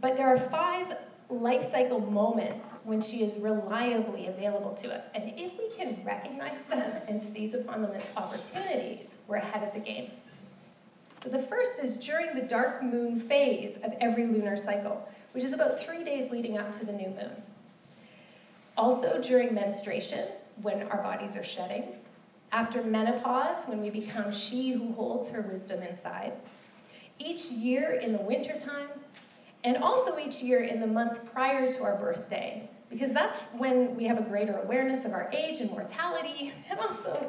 [0.00, 0.96] But there are five
[1.30, 5.08] life cycle moments when she is reliably available to us.
[5.14, 9.72] And if we can recognize them and seize upon them as opportunities, we're ahead of
[9.72, 10.10] the game.
[11.14, 15.52] So the first is during the dark moon phase of every lunar cycle, which is
[15.52, 17.30] about three days leading up to the new moon.
[18.76, 20.28] Also during menstruation,
[20.62, 21.84] when our bodies are shedding.
[22.54, 26.34] After menopause, when we become she who holds her wisdom inside.
[27.18, 28.90] Each year in the wintertime,
[29.64, 34.04] and also each year in the month prior to our birthday, because that's when we
[34.04, 37.28] have a greater awareness of our age and mortality, and also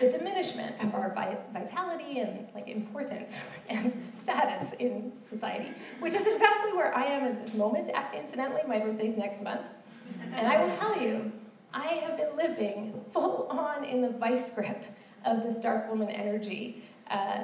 [0.00, 1.10] the diminishment of our
[1.52, 7.38] vitality and like importance and status in society, which is exactly where I am at
[7.38, 7.90] this moment.
[8.16, 9.60] Incidentally, my birthday's next month.
[10.32, 11.30] And I will tell you,
[11.74, 14.84] I have been living full on in the vice grip
[15.24, 16.84] of this dark woman energy.
[17.10, 17.42] Uh,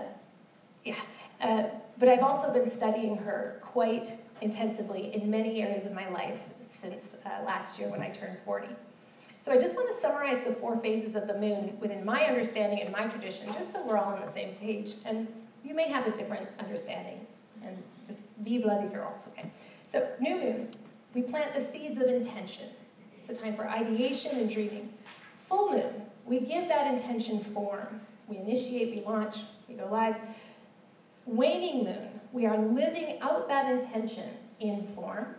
[0.85, 0.95] yeah.
[1.41, 1.65] Uh,
[1.99, 7.17] but I've also been studying her quite intensively in many areas of my life since
[7.27, 8.69] uh, last year when I turned 40.
[9.39, 12.81] So I just want to summarize the four phases of the moon within my understanding
[12.81, 14.95] and my tradition, just so we're all on the same page.
[15.05, 15.27] And
[15.65, 17.27] you may have a different understanding.
[17.65, 19.51] And just vive la différence, okay?
[19.87, 20.69] So, new moon,
[21.15, 22.69] we plant the seeds of intention.
[23.31, 24.93] It's time for ideation and dreaming.
[25.49, 28.01] Full moon, we give that intention form.
[28.27, 30.17] We initiate, we launch, we go live.
[31.27, 35.37] Waning moon, we are living out that intention in form.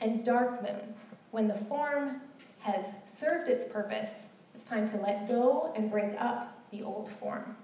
[0.00, 0.94] And dark moon,
[1.32, 2.22] when the form
[2.60, 7.58] has served its purpose, it's time to let go and break up the old form.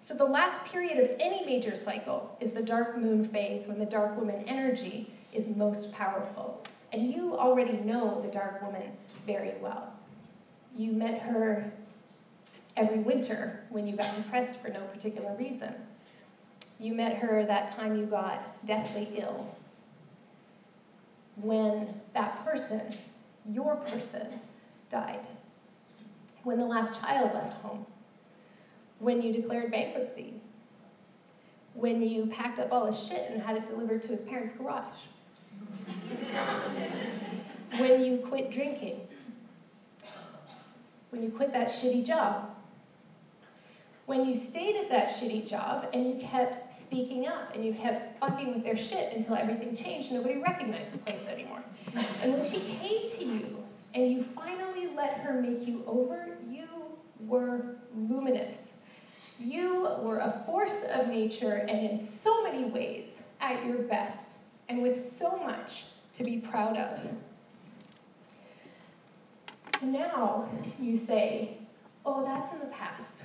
[0.00, 3.86] So, the last period of any major cycle is the dark moon phase when the
[3.86, 6.62] dark woman energy is most powerful.
[6.92, 8.92] And you already know the dark woman
[9.26, 9.92] very well.
[10.74, 11.70] You met her
[12.76, 15.74] every winter when you got depressed for no particular reason.
[16.78, 19.54] You met her that time you got deathly ill.
[21.36, 22.82] When that person,
[23.50, 24.40] your person,
[24.90, 25.26] died.
[26.42, 27.86] When the last child left home.
[28.98, 30.34] When you declared bankruptcy.
[31.74, 34.84] When you packed up all his shit and had it delivered to his parents' garage.
[37.78, 39.00] When you quit drinking.
[41.10, 42.52] When you quit that shitty job
[44.06, 48.18] when you stayed at that shitty job and you kept speaking up and you kept
[48.18, 51.62] fucking with their shit until everything changed, nobody recognized the place anymore.
[52.22, 56.66] And when she came to you and you finally let her make you over, you
[57.20, 58.74] were luminous.
[59.38, 64.31] You were a force of nature and in so many ways at your best
[64.72, 66.98] and with so much to be proud of.
[69.82, 70.48] Now
[70.80, 71.58] you say,
[72.06, 73.24] oh, that's in the past.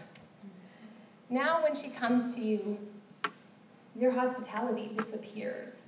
[1.29, 2.77] Now, when she comes to you,
[3.95, 5.83] your hospitality disappears.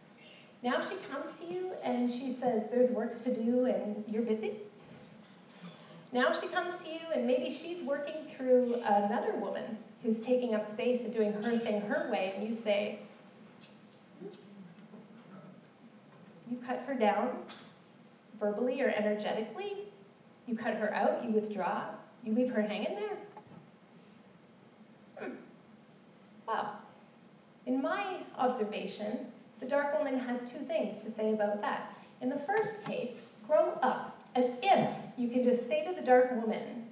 [0.63, 4.54] Now she comes to you and she says, There's works to do and you're busy.
[6.13, 10.65] Now she comes to you and maybe she's working through another woman who's taking up
[10.65, 13.00] space and doing her thing her way, and you say,
[16.49, 17.29] You cut her down
[18.39, 19.89] verbally or energetically.
[20.47, 21.83] You cut her out, you withdraw,
[22.23, 23.17] you leave her hanging there.
[25.19, 25.35] Hmm.
[26.47, 26.79] Well,
[27.67, 29.27] in my observation,
[29.59, 31.93] the dark woman has two things to say about that.
[32.21, 36.31] In the first case, grow up, as if you can just say to the dark
[36.31, 36.88] woman,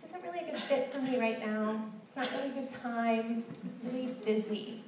[0.00, 1.84] this isn't really a good fit for me right now.
[2.08, 3.44] It's not really a good time.
[3.62, 4.82] I'm really busy.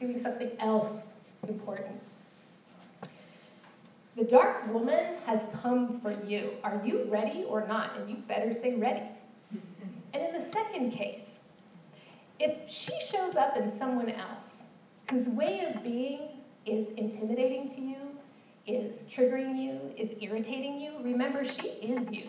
[0.00, 1.12] Doing something else
[1.48, 2.00] important.
[4.16, 6.52] The dark woman has come for you.
[6.62, 7.96] Are you ready or not?
[7.98, 9.02] And you better say ready.
[10.12, 11.40] And in the second case,
[12.38, 14.64] if she shows up in someone else
[15.10, 16.28] whose way of being
[16.64, 17.96] is intimidating to you,
[18.66, 22.28] is triggering you, is irritating you, remember she is you.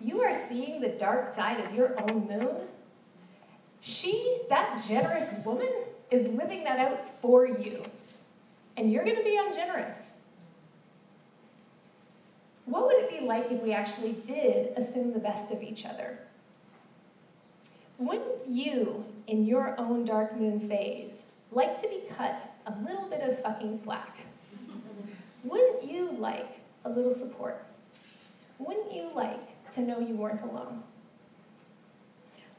[0.00, 2.56] You are seeing the dark side of your own moon.
[3.80, 5.70] She, that generous woman,
[6.10, 7.82] is living that out for you.
[8.76, 10.13] And you're going to be ungenerous.
[12.66, 16.18] What would it be like if we actually did assume the best of each other?
[17.98, 23.20] Wouldn't you, in your own dark moon phase, like to be cut a little bit
[23.20, 24.18] of fucking slack?
[25.44, 27.66] Wouldn't you like a little support?
[28.58, 30.82] Wouldn't you like to know you weren't alone?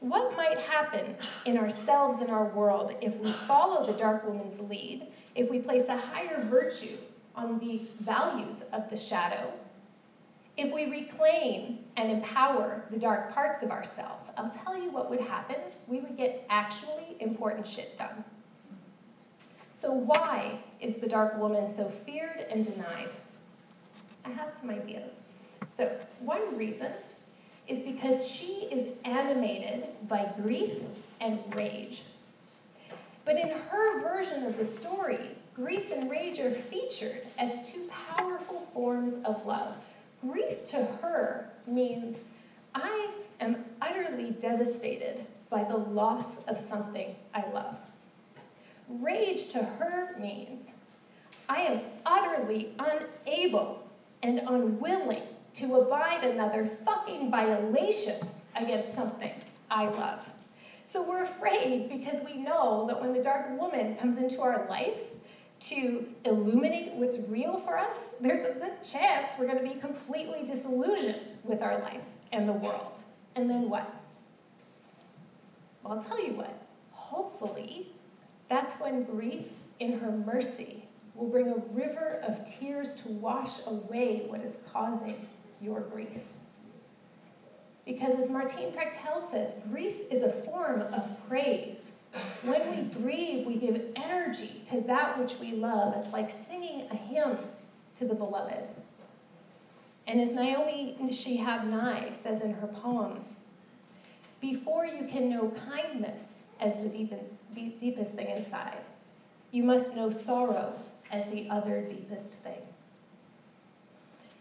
[0.00, 1.16] What might happen
[1.46, 5.88] in ourselves and our world if we follow the dark woman's lead, if we place
[5.88, 6.96] a higher virtue
[7.34, 9.52] on the values of the shadow
[10.56, 15.20] if we reclaim and empower the dark parts of ourselves, I'll tell you what would
[15.20, 15.56] happen.
[15.86, 18.24] We would get actually important shit done.
[19.74, 23.10] So, why is the dark woman so feared and denied?
[24.24, 25.20] I have some ideas.
[25.76, 26.92] So, one reason
[27.68, 30.80] is because she is animated by grief
[31.20, 32.02] and rage.
[33.26, 38.66] But in her version of the story, grief and rage are featured as two powerful
[38.72, 39.74] forms of love
[40.26, 42.20] Grief to her means
[42.74, 43.10] I
[43.40, 47.76] am utterly devastated by the loss of something I love.
[48.88, 50.72] Rage to her means
[51.48, 53.82] I am utterly unable
[54.22, 55.22] and unwilling
[55.54, 58.20] to abide another fucking violation
[58.56, 59.32] against something
[59.70, 60.28] I love.
[60.84, 65.00] So we're afraid because we know that when the dark woman comes into our life
[65.58, 70.44] to illuminate what's real for us, there's a good chance we're going to be completely
[70.46, 72.02] disillusioned with our life
[72.32, 72.98] and the world.
[73.34, 73.90] And then what?
[75.82, 76.62] Well, I'll tell you what.
[76.90, 77.92] Hopefully,
[78.48, 79.46] that's when grief,
[79.78, 80.84] in her mercy,
[81.14, 85.26] will bring a river of tears to wash away what is causing
[85.60, 86.20] your grief.
[87.86, 91.92] Because as Martín Prechtel says, grief is a form of praise.
[92.42, 95.94] When we grieve, we give energy to that which we love.
[95.96, 97.38] It's like singing a hymn
[97.96, 98.68] to the beloved.
[100.06, 103.24] And as Naomi Shihab Nye says in her poem,
[104.40, 108.78] before you can know kindness as the deepest, deepest thing inside,
[109.50, 110.74] you must know sorrow
[111.10, 112.65] as the other deepest thing.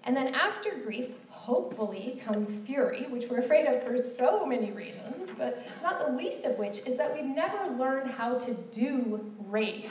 [0.05, 5.31] And then after grief, hopefully, comes fury, which we're afraid of for so many reasons,
[5.37, 9.89] but not the least of which is that we've never learned how to do rage.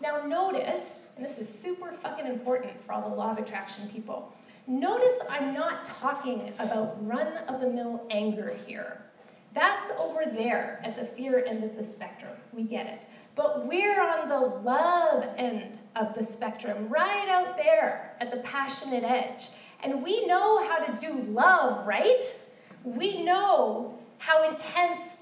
[0.00, 4.34] Now, notice, and this is super fucking important for all the law of attraction people,
[4.66, 9.02] notice I'm not talking about run of the mill anger here.
[9.52, 12.32] That's over there at the fear end of the spectrum.
[12.52, 13.06] We get it.
[13.36, 19.02] But we're on the love end of the spectrum, right out there at the passionate
[19.02, 19.48] edge.
[19.82, 22.20] And we know how to do love, right?
[22.84, 25.16] We know how intense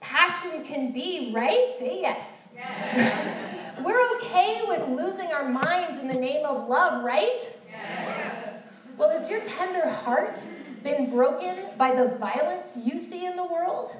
[0.00, 1.74] passion can be, right?
[1.78, 2.48] Say yes.
[2.54, 3.78] yes.
[3.84, 7.36] we're okay with losing our minds in the name of love, right?
[7.70, 8.64] Yes.
[8.96, 10.44] Well, has your tender heart
[10.82, 13.94] been broken by the violence you see in the world?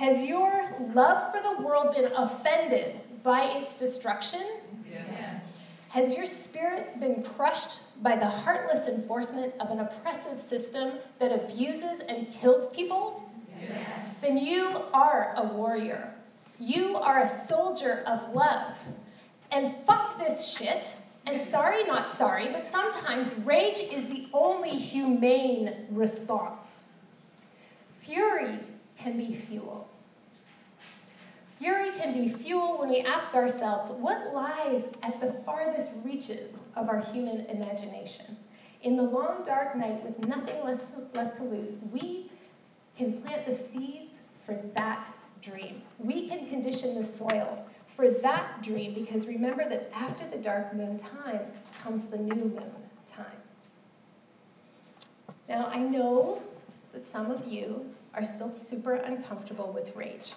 [0.00, 4.40] Has your love for the world been offended by its destruction?
[4.90, 5.60] Yes.
[5.90, 12.00] Has your spirit been crushed by the heartless enforcement of an oppressive system that abuses
[12.08, 13.30] and kills people?
[13.60, 14.22] Yes.
[14.22, 16.14] Then you are a warrior.
[16.58, 18.78] You are a soldier of love.
[19.52, 20.96] And fuck this shit.
[21.26, 26.84] And sorry, not sorry, but sometimes rage is the only humane response.
[27.98, 28.60] Fury
[28.96, 29.89] can be fuel.
[31.60, 36.88] Fury can be fuel when we ask ourselves what lies at the farthest reaches of
[36.88, 38.34] our human imagination.
[38.80, 42.30] In the long dark night with nothing left to lose, we
[42.96, 45.06] can plant the seeds for that
[45.42, 45.82] dream.
[45.98, 50.96] We can condition the soil for that dream because remember that after the dark moon
[50.96, 51.42] time
[51.82, 52.72] comes the new moon
[53.06, 53.26] time.
[55.46, 56.40] Now, I know
[56.94, 57.84] that some of you
[58.14, 60.32] are still super uncomfortable with rage.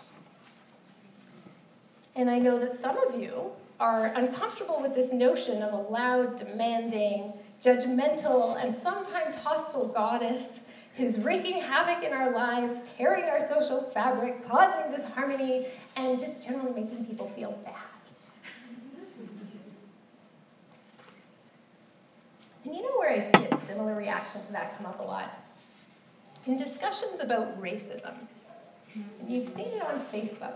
[2.16, 6.36] And I know that some of you are uncomfortable with this notion of a loud,
[6.36, 10.60] demanding, judgmental, and sometimes hostile goddess
[10.96, 16.72] who's wreaking havoc in our lives, tearing our social fabric, causing disharmony, and just generally
[16.72, 17.74] making people feel bad.
[22.66, 25.38] And you know where I see a similar reaction to that come up a lot?
[26.46, 28.14] In discussions about racism.
[28.94, 30.56] And you've seen it on Facebook.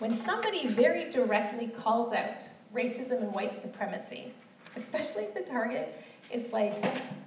[0.00, 2.42] When somebody very directly calls out
[2.74, 4.32] racism and white supremacy,
[4.76, 6.84] especially if the target is like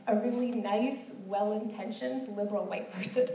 [0.07, 3.27] a really nice, well intentioned liberal white person.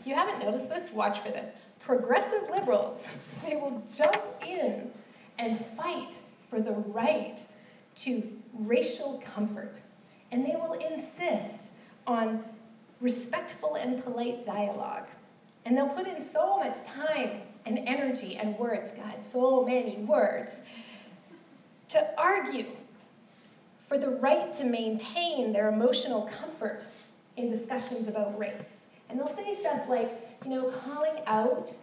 [0.00, 1.50] If you haven't noticed this, watch for this.
[1.78, 3.06] Progressive liberals,
[3.44, 4.90] they will jump in
[5.38, 6.18] and fight
[6.50, 7.40] for the right
[7.96, 9.80] to racial comfort.
[10.32, 11.70] And they will insist
[12.06, 12.42] on
[13.00, 15.06] respectful and polite dialogue.
[15.64, 20.62] And they'll put in so much time and energy and words, God, so many words,
[21.88, 22.66] to argue
[23.86, 26.86] for the right to maintain their emotional comfort
[27.36, 28.86] in discussions about race.
[29.08, 31.74] And they'll say stuff like, you know, calling out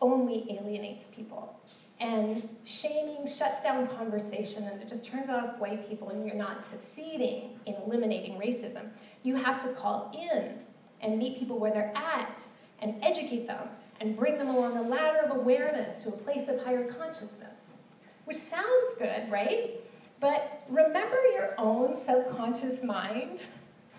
[0.00, 1.58] only alienates people.
[2.00, 6.64] And shaming shuts down conversation and it just turns off white people and you're not
[6.64, 8.90] succeeding in eliminating racism.
[9.24, 10.62] You have to call in
[11.00, 12.40] and meet people where they're at
[12.80, 13.68] and educate them
[14.00, 17.76] and bring them along a ladder of awareness to a place of higher consciousness.
[18.24, 19.80] Which sounds good, right?
[20.20, 23.44] But remember your own subconscious mind.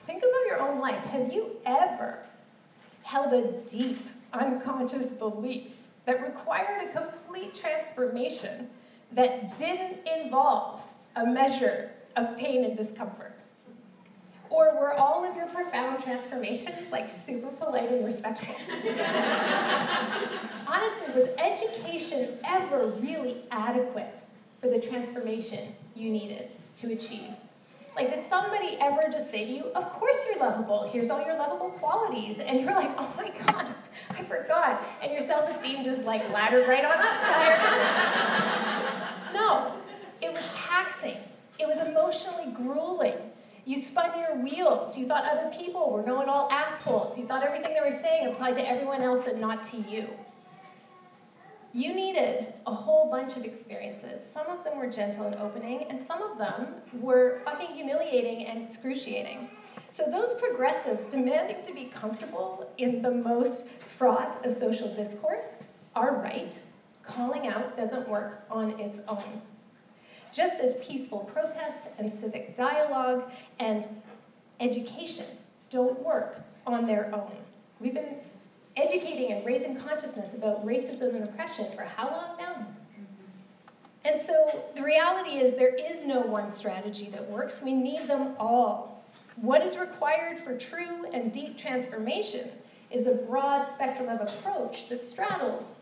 [0.06, 1.04] Think about your own life.
[1.06, 2.20] Have you ever
[3.04, 5.72] held a deep unconscious belief
[6.06, 8.70] that required a complete transformation
[9.12, 10.82] that didn't involve
[11.16, 13.39] a measure of pain and discomfort?
[14.50, 18.56] Or were all of your profound transformations like super polite and respectful?
[20.68, 24.18] Honestly, was education ever really adequate
[24.60, 27.32] for the transformation you needed to achieve?
[27.96, 31.36] Like, did somebody ever just say to you, Of course you're lovable, here's all your
[31.38, 32.40] lovable qualities?
[32.40, 33.68] And you're like, Oh my God,
[34.10, 34.82] I forgot.
[35.04, 37.58] And your self esteem just like laddered right on up to higher
[39.34, 39.74] No,
[40.22, 41.18] it was taxing,
[41.60, 43.18] it was emotionally grueling.
[43.66, 44.98] You spun your wheels.
[44.98, 47.18] You thought other people were know it all assholes.
[47.18, 50.10] You thought everything they were saying applied to everyone else and not to you.
[51.72, 54.26] You needed a whole bunch of experiences.
[54.26, 58.66] Some of them were gentle and opening, and some of them were fucking humiliating and
[58.66, 59.50] excruciating.
[59.92, 65.58] So, those progressives demanding to be comfortable in the most fraught of social discourse
[65.96, 66.60] are right.
[67.04, 69.42] Calling out doesn't work on its own.
[70.32, 73.88] Just as peaceful protest and civic dialogue and
[74.60, 75.26] education
[75.70, 77.32] don't work on their own.
[77.80, 78.16] We've been
[78.76, 82.66] educating and raising consciousness about racism and oppression for how long now?
[84.06, 87.62] And so the reality is there is no one strategy that works.
[87.62, 89.04] We need them all.
[89.36, 92.50] What is required for true and deep transformation
[92.92, 95.74] is a broad spectrum of approach that straddles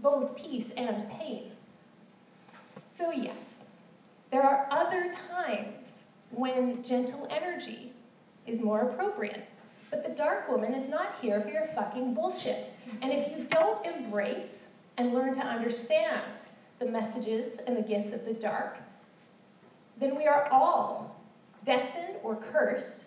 [0.00, 1.50] both peace and pain.
[2.92, 3.57] So, yes,
[4.30, 7.92] there are other times when gentle energy
[8.46, 9.48] is more appropriate.
[9.90, 12.72] But the dark woman is not here for your fucking bullshit.
[13.00, 16.22] And if you don't embrace and learn to understand
[16.78, 18.78] the messages and the gifts of the dark,
[19.98, 21.16] then we are all
[21.64, 23.06] destined or cursed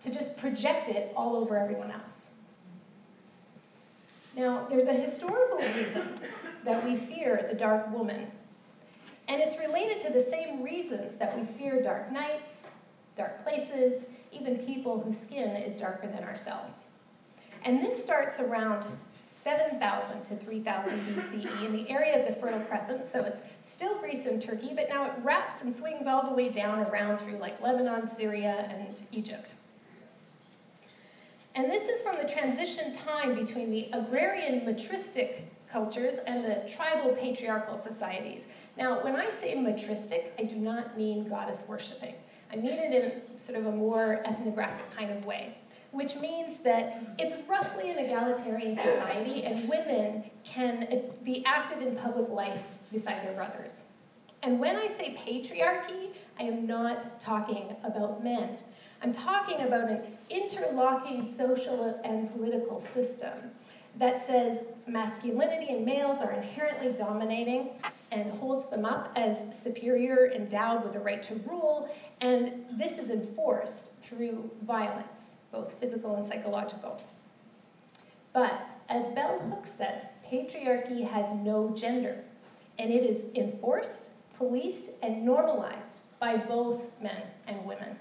[0.00, 2.30] to just project it all over everyone else.
[4.36, 6.18] Now, there's a historical reason
[6.64, 8.26] that we fear the dark woman,
[9.28, 12.66] and it's related to the same reasons that we fear dark nights,
[13.16, 16.86] dark places, even people whose skin is darker than ourselves.
[17.64, 18.84] And this starts around
[19.22, 24.26] 7,000 to 3,000 BCE in the area of the Fertile Crescent, so it's still Greece
[24.26, 27.60] and Turkey, but now it wraps and swings all the way down around through like
[27.62, 29.54] Lebanon, Syria, and Egypt.
[31.54, 35.42] And this is from the transition time between the agrarian matristic
[35.74, 38.46] cultures and the tribal patriarchal societies.
[38.78, 42.14] Now, when I say matristic, I do not mean goddess worshipping.
[42.52, 45.58] I mean it in sort of a more ethnographic kind of way,
[45.90, 52.28] which means that it's roughly an egalitarian society and women can be active in public
[52.28, 52.62] life
[52.92, 53.82] beside their brothers.
[54.44, 58.56] And when I say patriarchy, I am not talking about men.
[59.02, 63.50] I'm talking about an interlocking social and political system
[63.96, 67.70] that says masculinity in males are inherently dominating
[68.12, 71.88] and holds them up as superior, endowed with a right to rule,
[72.20, 77.00] and this is enforced through violence, both physical and psychological.
[78.32, 82.24] But as Bell Hooks says, patriarchy has no gender,
[82.78, 87.96] and it is enforced, policed, and normalized by both men and women.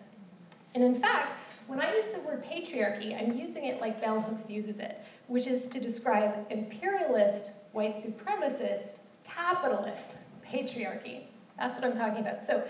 [0.76, 1.32] And in fact,
[1.68, 5.48] when I use the word patriarchy, I'm using it like Bell Hooks uses it, which
[5.48, 11.24] is to describe imperialist, white supremacist, capitalist patriarchy.
[11.58, 12.44] That's what I'm talking about.
[12.44, 12.68] So,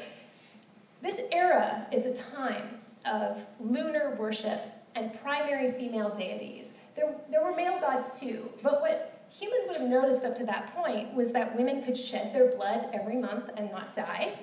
[1.01, 4.61] this era is a time of lunar worship
[4.95, 6.69] and primary female deities.
[6.95, 10.73] There, there were male gods too, but what humans would have noticed up to that
[10.73, 14.33] point was that women could shed their blood every month and not die.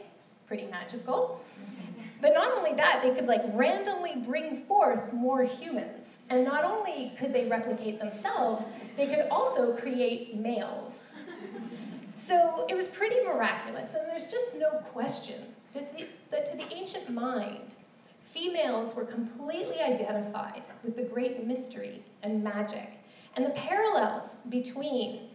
[0.47, 1.41] Pretty magical.
[2.21, 6.19] But not only that, they could like randomly bring forth more humans.
[6.29, 8.67] And not only could they replicate themselves,
[8.97, 11.13] they could also create males.
[12.17, 15.43] So it was pretty miraculous, and there's just no question
[15.73, 17.77] that, to the ancient mind,
[18.35, 22.99] females were completely identified with the great mystery and magic,
[23.37, 25.31] and the parallels between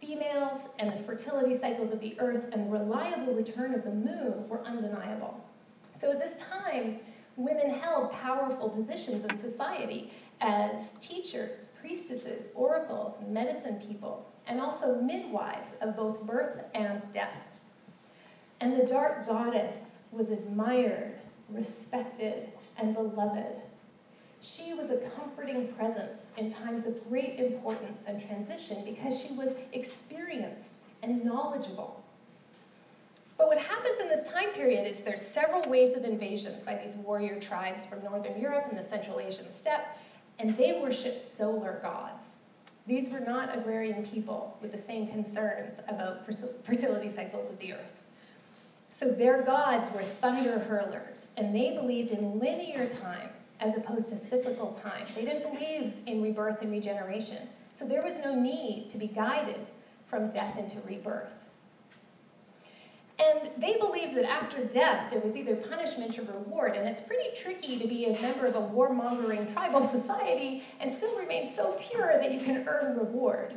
[0.00, 4.48] females and the fertility cycles of the earth and the reliable return of the moon
[4.48, 5.42] were undeniable.
[5.96, 7.00] So at this time,
[7.36, 15.72] women held powerful positions in society as teachers, priestesses, oracles, medicine people, and also midwives
[15.80, 17.46] of both birth and death.
[18.60, 23.60] And the dark goddess was admired, respected, and beloved.
[24.40, 29.54] She was a comforting presence in times of great importance and transition because she was
[29.72, 32.03] experienced and knowledgeable.
[33.36, 36.96] But what happens in this time period is there's several waves of invasions by these
[36.96, 39.96] warrior tribes from Northern Europe and the Central Asian steppe,
[40.38, 42.38] and they worship solar gods.
[42.86, 46.26] These were not agrarian people with the same concerns about
[46.64, 48.02] fertility cycles of the earth.
[48.90, 53.30] So their gods were thunder hurlers, and they believed in linear time
[53.60, 55.06] as opposed to cyclical time.
[55.14, 57.48] They didn't believe in rebirth and regeneration.
[57.72, 59.66] So there was no need to be guided
[60.04, 61.43] from death into rebirth.
[63.24, 66.72] And they believed that after death, there was either punishment or reward.
[66.72, 71.16] And it's pretty tricky to be a member of a warmongering tribal society and still
[71.16, 73.54] remain so pure that you can earn reward.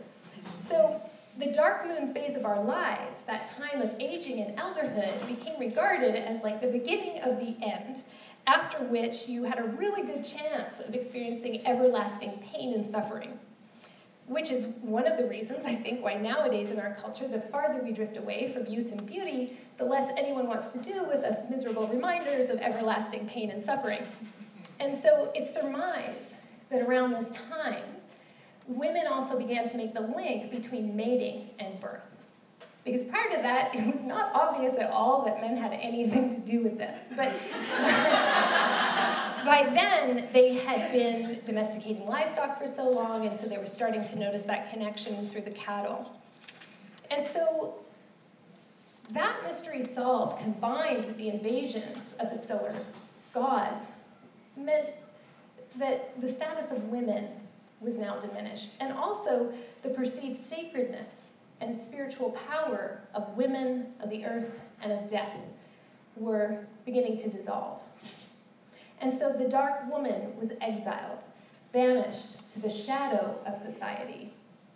[0.60, 1.02] So,
[1.38, 6.16] the dark moon phase of our lives, that time of aging and elderhood, became regarded
[6.16, 8.02] as like the beginning of the end,
[8.48, 13.38] after which you had a really good chance of experiencing everlasting pain and suffering
[14.28, 17.82] which is one of the reasons I think why nowadays in our culture, the farther
[17.82, 21.40] we drift away from youth and beauty, the less anyone wants to do with us
[21.50, 24.02] miserable reminders of everlasting pain and suffering.
[24.80, 26.36] And so it's surmised
[26.70, 27.84] that around this time,
[28.68, 32.17] women also began to make the link between mating and birth.
[32.88, 36.38] Because prior to that, it was not obvious at all that men had anything to
[36.40, 37.10] do with this.
[37.16, 37.34] But
[39.46, 44.06] by then, they had been domesticating livestock for so long, and so they were starting
[44.06, 46.18] to notice that connection through the cattle.
[47.12, 47.76] And so
[49.12, 52.76] that mystery solved, combined with the invasions of the solar
[53.34, 53.92] gods,
[54.56, 54.92] meant
[55.76, 57.28] that the status of women
[57.82, 59.52] was now diminished, and also
[59.84, 65.32] the perceived sacredness and spiritual power of women, of the earth, and of death
[66.16, 67.80] were beginning to dissolve.
[69.00, 71.24] And so the dark woman was exiled,
[71.72, 74.34] banished to the shadow of society.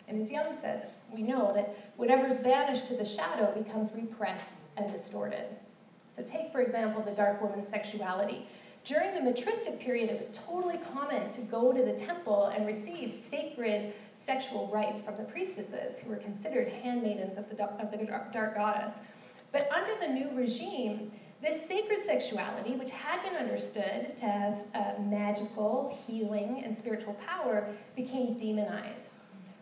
[0.07, 4.91] And as Jung says, we know that whatever's banished to the shadow becomes repressed and
[4.91, 5.45] distorted.
[6.11, 8.45] So, take, for example, the dark woman's sexuality.
[8.83, 13.11] During the matristic period, it was totally common to go to the temple and receive
[13.11, 17.97] sacred sexual rites from the priestesses, who were considered handmaidens of the, of the
[18.31, 18.99] dark goddess.
[19.51, 21.11] But under the new regime,
[21.43, 27.67] this sacred sexuality, which had been understood to have uh, magical, healing, and spiritual power,
[27.95, 29.17] became demonized.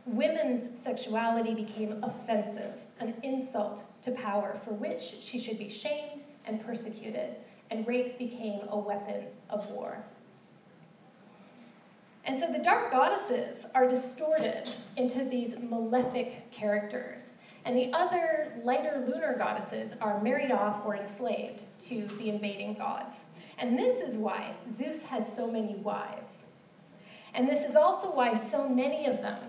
[0.05, 6.65] Women's sexuality became offensive, an insult to power for which she should be shamed and
[6.65, 7.35] persecuted,
[7.71, 10.03] and rape became a weapon of war.
[12.25, 19.05] And so the dark goddesses are distorted into these malefic characters and the other lighter
[19.07, 23.25] lunar goddesses are married off or enslaved to the invading gods.
[23.57, 26.45] And this is why Zeus has so many wives.
[27.33, 29.39] And this is also why so many of them,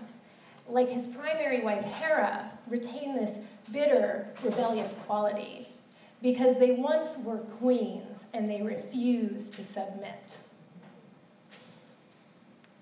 [0.67, 3.39] like his primary wife Hera, retain this
[3.71, 5.70] bitter, rebellious quality
[6.21, 10.39] because they once were queens and they refused to submit.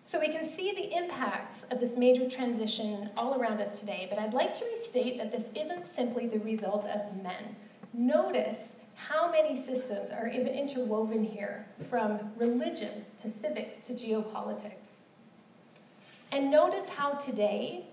[0.04, 4.18] So we can see the impacts of this major transition all around us today, but
[4.18, 7.56] I'd like to restate that this isn't simply the result of men.
[7.94, 15.02] Notice how many systems are even interwoven here, from religion to civics to geopolitics.
[16.32, 17.86] And notice how today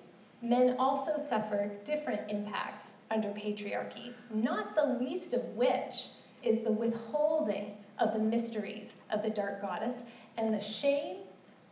[0.42, 6.08] men also suffer different impacts under patriarchy, not the least of which
[6.42, 10.02] is the withholding of the mysteries of the dark goddess
[10.36, 11.18] and the shame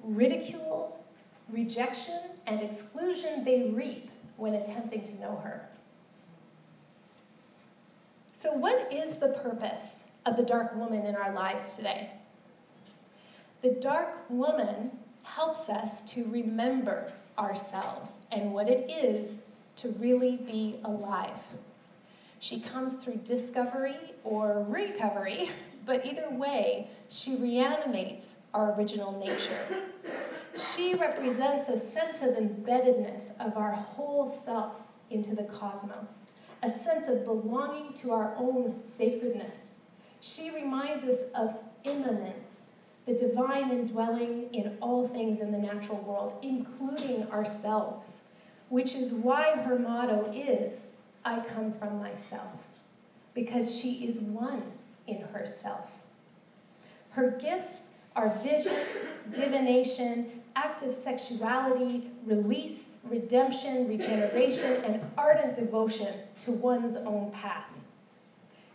[0.03, 1.01] ridicule,
[1.49, 5.69] rejection, and exclusion they reap when attempting to know her.
[8.33, 12.11] So, what is the purpose of the dark woman in our lives today?
[13.63, 14.91] The dark woman
[15.23, 19.43] helps us to remember ourselves and what it is
[19.77, 21.39] to really be alive.
[22.39, 25.51] She comes through discovery or recovery,
[25.87, 29.67] but either way, she reanimates our original nature.
[30.55, 34.77] She represents a sense of embeddedness of our whole self
[35.11, 36.29] into the cosmos,
[36.63, 39.77] a sense of belonging to our own sacredness.
[40.21, 42.64] She reminds us of immanence,
[43.07, 48.23] the divine indwelling in all things in the natural world, including ourselves,
[48.69, 50.87] which is why her motto is
[51.25, 52.61] I come from myself,
[53.35, 54.63] because she is one
[55.07, 55.91] in herself.
[57.11, 58.77] Her gifts are vision,
[59.31, 67.71] divination, active sexuality, release, redemption, regeneration, and ardent devotion to one's own path.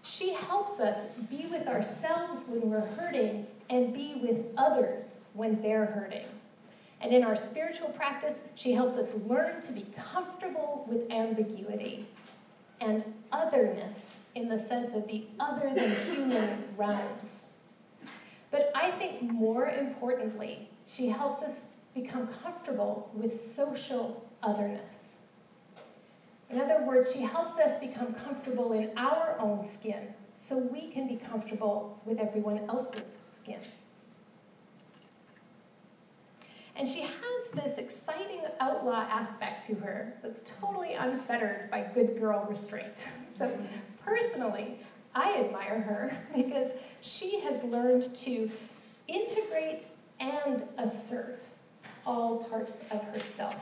[0.03, 5.86] She helps us be with ourselves when we're hurting and be with others when they're
[5.86, 6.26] hurting.
[7.01, 12.07] And in our spiritual practice, she helps us learn to be comfortable with ambiguity
[12.82, 17.45] and otherness in the sense of the other than human realms.
[18.51, 25.17] But I think more importantly, she helps us become comfortable with social otherness.
[26.49, 31.07] In other words, she helps us become comfortable in our own skin so we can
[31.07, 33.60] be comfortable with everyone else's skin.
[36.76, 42.46] And she has this exciting outlaw aspect to her that's totally unfettered by good girl
[42.50, 43.08] restraint.
[43.38, 43.50] So,
[44.04, 44.82] personally,
[45.16, 48.52] I admire her because she has learned to
[49.08, 49.86] integrate
[50.20, 51.42] and assert
[52.06, 53.56] all parts of herself.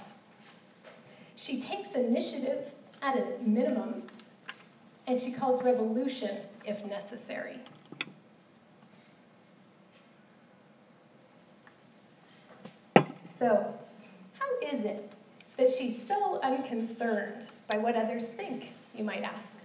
[1.35, 2.73] She takes initiative
[3.03, 4.01] at a minimum,
[5.05, 7.59] and she calls revolution if necessary.
[13.37, 13.71] So,
[14.39, 15.11] how is it
[15.57, 19.59] that she's so unconcerned by what others think, you might ask?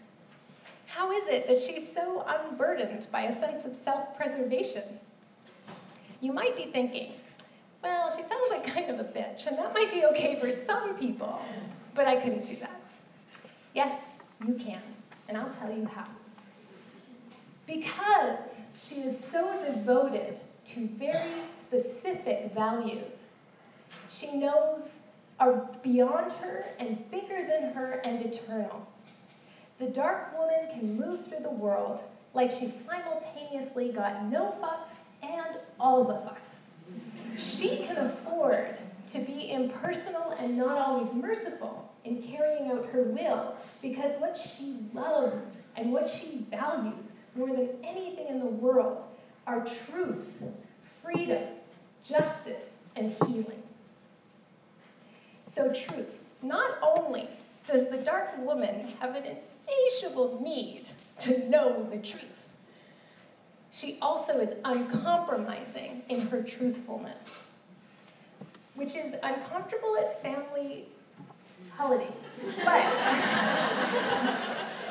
[0.86, 4.82] How is it that she's so unburdened by a sense of self preservation?
[6.20, 7.12] You might be thinking,
[7.82, 10.94] well, she sounds like kind of a bitch, and that might be okay for some
[10.98, 11.40] people,
[11.94, 12.78] but I couldn't do that.
[13.74, 14.82] Yes, you can,
[15.28, 16.04] and I'll tell you how.
[17.66, 23.30] Because she is so devoted to very specific values,
[24.12, 24.98] she knows
[25.40, 28.86] are beyond her and bigger than her and eternal.
[29.78, 32.02] The dark woman can move through the world
[32.34, 36.66] like she's simultaneously got no fucks and all the fucks.
[37.36, 38.76] She can afford
[39.08, 44.78] to be impersonal and not always merciful in carrying out her will because what she
[44.94, 45.42] loves
[45.76, 49.04] and what she values more than anything in the world
[49.46, 50.42] are truth,
[51.02, 51.42] freedom,
[52.04, 53.61] justice, and healing.
[55.52, 56.18] So, truth.
[56.42, 57.28] Not only
[57.66, 60.88] does the dark woman have an insatiable need
[61.18, 62.48] to know the truth,
[63.70, 67.42] she also is uncompromising in her truthfulness,
[68.76, 70.86] which is uncomfortable at family
[71.76, 72.08] holidays.
[72.64, 72.86] But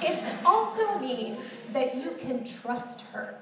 [0.03, 3.39] it also means that you can trust her.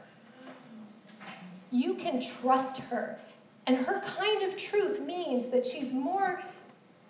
[1.69, 3.19] You can trust her.
[3.67, 6.41] And her kind of truth means that she's more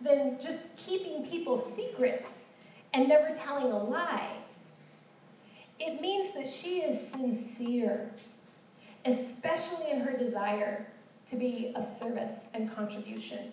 [0.01, 2.45] than just keeping people's secrets
[2.93, 4.31] and never telling a lie.
[5.79, 8.11] It means that she is sincere,
[9.05, 10.87] especially in her desire
[11.27, 13.51] to be of service and contribution.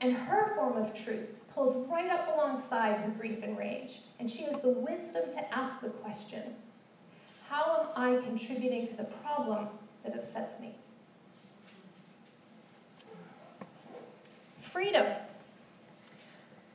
[0.00, 4.42] And her form of truth pulls right up alongside her grief and rage, and she
[4.42, 6.42] has the wisdom to ask the question
[7.48, 9.68] How am I contributing to the problem
[10.04, 10.74] that upsets me?
[14.60, 15.06] Freedom.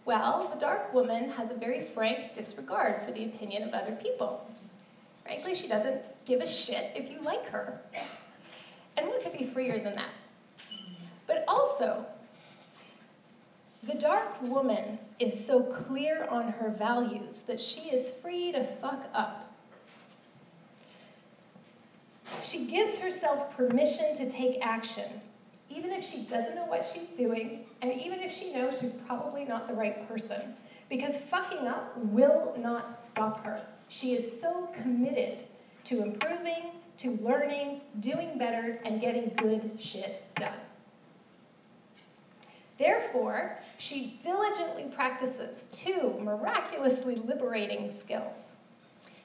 [0.08, 4.50] Well, the dark woman has a very frank disregard for the opinion of other people.
[5.26, 7.82] Frankly, she doesn't give a shit if you like her.
[8.96, 10.12] And what could be freer than that?
[11.28, 12.06] But also,
[13.84, 19.10] the dark woman is so clear on her values that she is free to fuck
[19.14, 19.54] up.
[22.42, 25.20] She gives herself permission to take action,
[25.78, 29.46] even if she doesn't know what she's doing, and even if she knows she's probably
[29.46, 30.56] not the right person,
[30.90, 33.62] because fucking up will not stop her.
[33.88, 35.44] She is so committed
[35.86, 40.52] to improving, to learning, doing better, and getting good shit done.
[42.78, 48.58] Therefore, she diligently practices two miraculously liberating skills.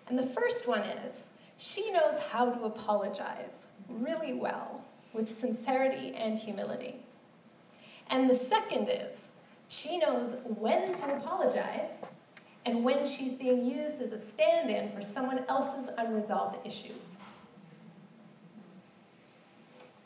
[0.08, 6.36] And the first one is she knows how to apologize really well with sincerity and
[6.36, 6.96] humility.
[8.08, 9.32] And the second is
[9.68, 12.06] she knows when to apologize
[12.64, 17.16] and when she's being used as a stand in for someone else's unresolved issues.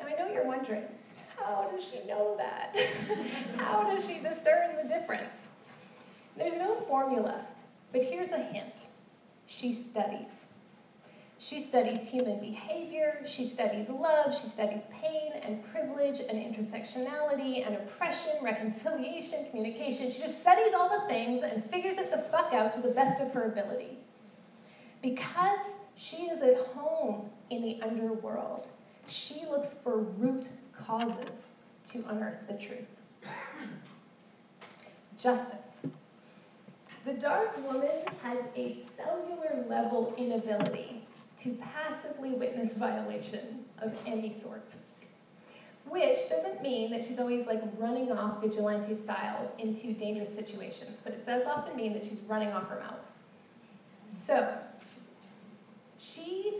[0.00, 0.84] Now, I know you're wondering
[1.36, 2.76] how does she know that?
[3.58, 5.48] how does she discern the difference?
[6.36, 7.44] There's no formula,
[7.92, 8.86] but here's a hint
[9.46, 10.46] she studies.
[11.38, 17.76] She studies human behavior, she studies love, she studies pain and privilege and intersectionality and
[17.76, 20.10] oppression, reconciliation, communication.
[20.10, 23.20] She just studies all the things and figures it the fuck out to the best
[23.20, 23.98] of her ability.
[25.02, 28.68] Because she is at home in the underworld,
[29.06, 31.48] she looks for root causes
[31.84, 32.88] to unearth the truth.
[35.18, 35.86] Justice.
[37.04, 41.05] The dark woman has a cellular level inability
[41.38, 44.68] to passively witness violation of any sort.
[45.88, 51.12] Which doesn't mean that she's always like running off vigilante style into dangerous situations, but
[51.12, 52.98] it does often mean that she's running off her mouth.
[54.18, 54.56] So,
[55.98, 56.54] she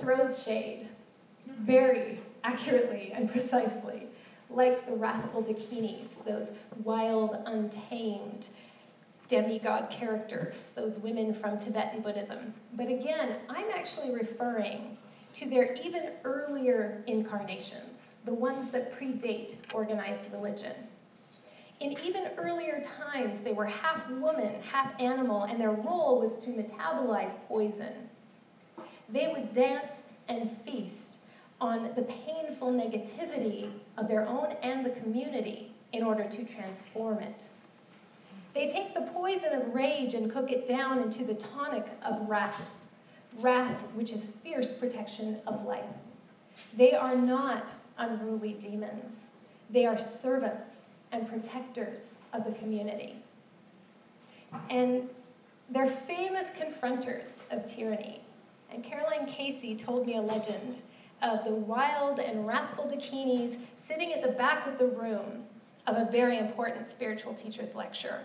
[0.00, 0.88] throws shade
[1.46, 4.06] very accurately and precisely,
[4.48, 6.52] like the wrathful dakinis, those
[6.82, 8.48] wild, untamed,
[9.32, 12.52] demigod characters, those women from Tibetan Buddhism.
[12.74, 14.98] But again, I'm actually referring
[15.32, 20.74] to their even earlier incarnations, the ones that predate organized religion.
[21.80, 26.50] In even earlier times, they were half woman, half animal, and their role was to
[26.50, 28.10] metabolize poison.
[29.08, 31.20] They would dance and feast
[31.58, 37.48] on the painful negativity of their own and the community in order to transform it.
[38.54, 42.60] They take the poison of rage and cook it down into the tonic of wrath,
[43.38, 45.94] wrath, which is fierce protection of life.
[46.76, 49.30] They are not unruly demons,
[49.70, 53.16] they are servants and protectors of the community.
[54.68, 55.08] And
[55.70, 58.20] they're famous confronters of tyranny.
[58.70, 60.82] And Caroline Casey told me a legend
[61.22, 65.44] of the wild and wrathful Dakinis sitting at the back of the room
[65.86, 68.20] of a very important spiritual teacher's lecture.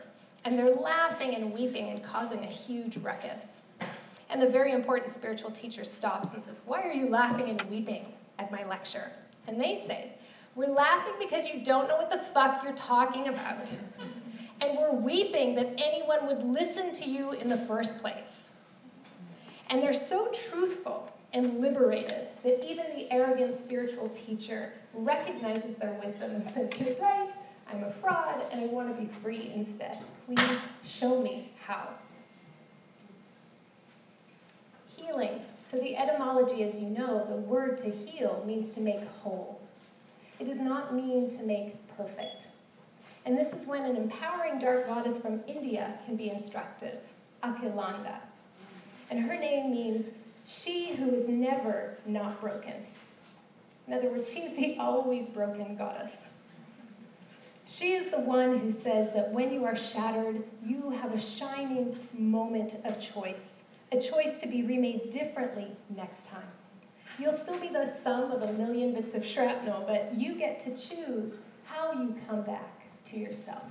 [0.47, 3.65] And they're laughing and weeping and causing a huge ruckus.
[4.29, 8.13] And the very important spiritual teacher stops and says, Why are you laughing and weeping
[8.39, 9.11] at my lecture?
[9.45, 10.13] And they say,
[10.55, 13.73] We're laughing because you don't know what the fuck you're talking about.
[14.61, 18.51] And we're weeping that anyone would listen to you in the first place.
[19.69, 26.31] And they're so truthful and liberated that even the arrogant spiritual teacher recognizes their wisdom
[26.31, 27.31] and says, You're right,
[27.71, 29.99] I'm a fraud, and I want to be free instead.
[30.25, 31.89] Please show me how.
[34.95, 35.41] Healing.
[35.69, 39.59] So, the etymology, as you know, the word to heal means to make whole.
[40.39, 42.47] It does not mean to make perfect.
[43.25, 46.99] And this is when an empowering dark goddess from India can be instructive,
[47.43, 48.19] Akhilanda.
[49.09, 50.09] And her name means
[50.45, 52.85] she who is never not broken.
[53.87, 56.29] In other words, she is the always broken goddess.
[57.67, 61.99] She is the one who says that when you are shattered, you have a shining
[62.13, 66.47] moment of choice, a choice to be remade differently next time.
[67.19, 70.69] You'll still be the sum of a million bits of shrapnel, but you get to
[70.69, 73.63] choose how you come back to yourself.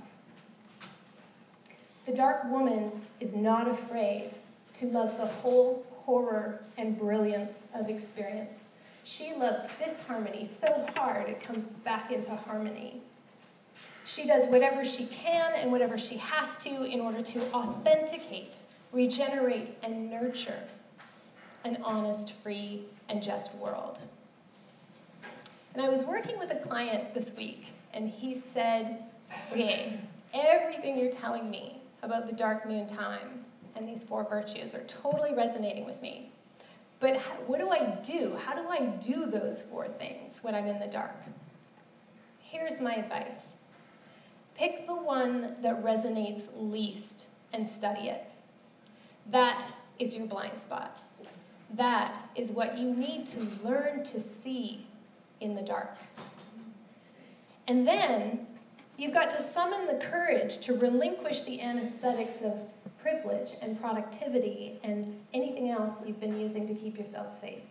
[2.05, 4.29] The dark woman is not afraid
[4.75, 8.65] to love the whole horror and brilliance of experience.
[9.03, 13.01] She loves disharmony so hard it comes back into harmony.
[14.07, 18.61] She does whatever she can and whatever she has to in order to authenticate,
[18.93, 20.63] regenerate, and nurture
[21.65, 23.99] an honest, free, and just world.
[25.73, 29.03] And I was working with a client this week, and he said,
[29.51, 29.99] Okay,
[30.33, 33.43] everything you're telling me about the dark moon time
[33.75, 36.31] and these four virtues are totally resonating with me.
[37.01, 38.37] But what do I do?
[38.41, 41.17] How do I do those four things when I'm in the dark?
[42.39, 43.57] Here's my advice
[44.57, 48.25] Pick the one that resonates least and study it.
[49.29, 49.63] That
[49.99, 50.97] is your blind spot.
[51.75, 54.87] That is what you need to learn to see
[55.41, 55.95] in the dark.
[57.67, 58.47] And then
[58.97, 62.57] you've got to summon the courage to relinquish the anesthetics of
[62.99, 67.63] privilege and productivity and anything else you've been using to keep yourself safe.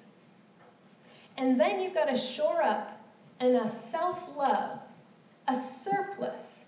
[1.36, 3.00] And then you've got to shore up
[3.40, 4.84] enough self love,
[5.48, 6.65] a surplus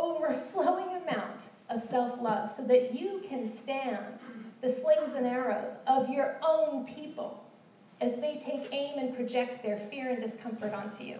[0.00, 4.20] overflowing amount of self love so that you can stand
[4.60, 7.44] the slings and arrows of your own people
[8.00, 11.18] as they take aim and project their fear and discomfort onto you.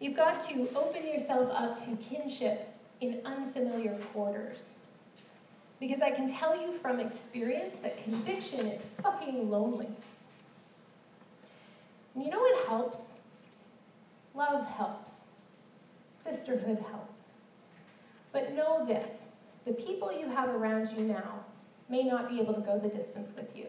[0.00, 2.68] You've got to open yourself up to kinship
[3.00, 4.80] in unfamiliar quarters.
[5.80, 9.88] Because I can tell you from experience that conviction is fucking lonely.
[12.14, 13.12] And you know what helps?
[14.34, 15.05] Love helps.
[16.26, 17.32] Sisterhood helps.
[18.32, 19.32] But know this
[19.64, 21.40] the people you have around you now
[21.88, 23.66] may not be able to go the distance with you.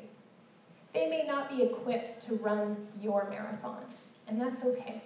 [0.94, 3.84] They may not be equipped to run your marathon,
[4.28, 5.02] and that's okay.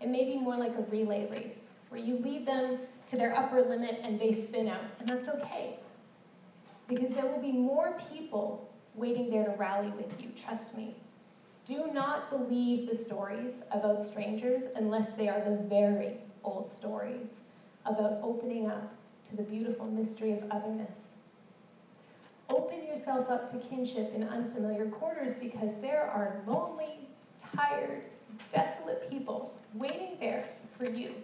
[0.00, 2.78] It may be more like a relay race where you lead them
[3.08, 5.78] to their upper limit and they spin out, and that's okay.
[6.88, 10.94] Because there will be more people waiting there to rally with you, trust me.
[11.66, 17.40] Do not believe the stories about strangers unless they are the very old stories
[17.84, 18.94] about opening up
[19.28, 21.14] to the beautiful mystery of otherness.
[22.48, 27.00] Open yourself up to kinship in unfamiliar quarters because there are lonely,
[27.54, 28.02] tired,
[28.52, 31.14] desolate people waiting there for you.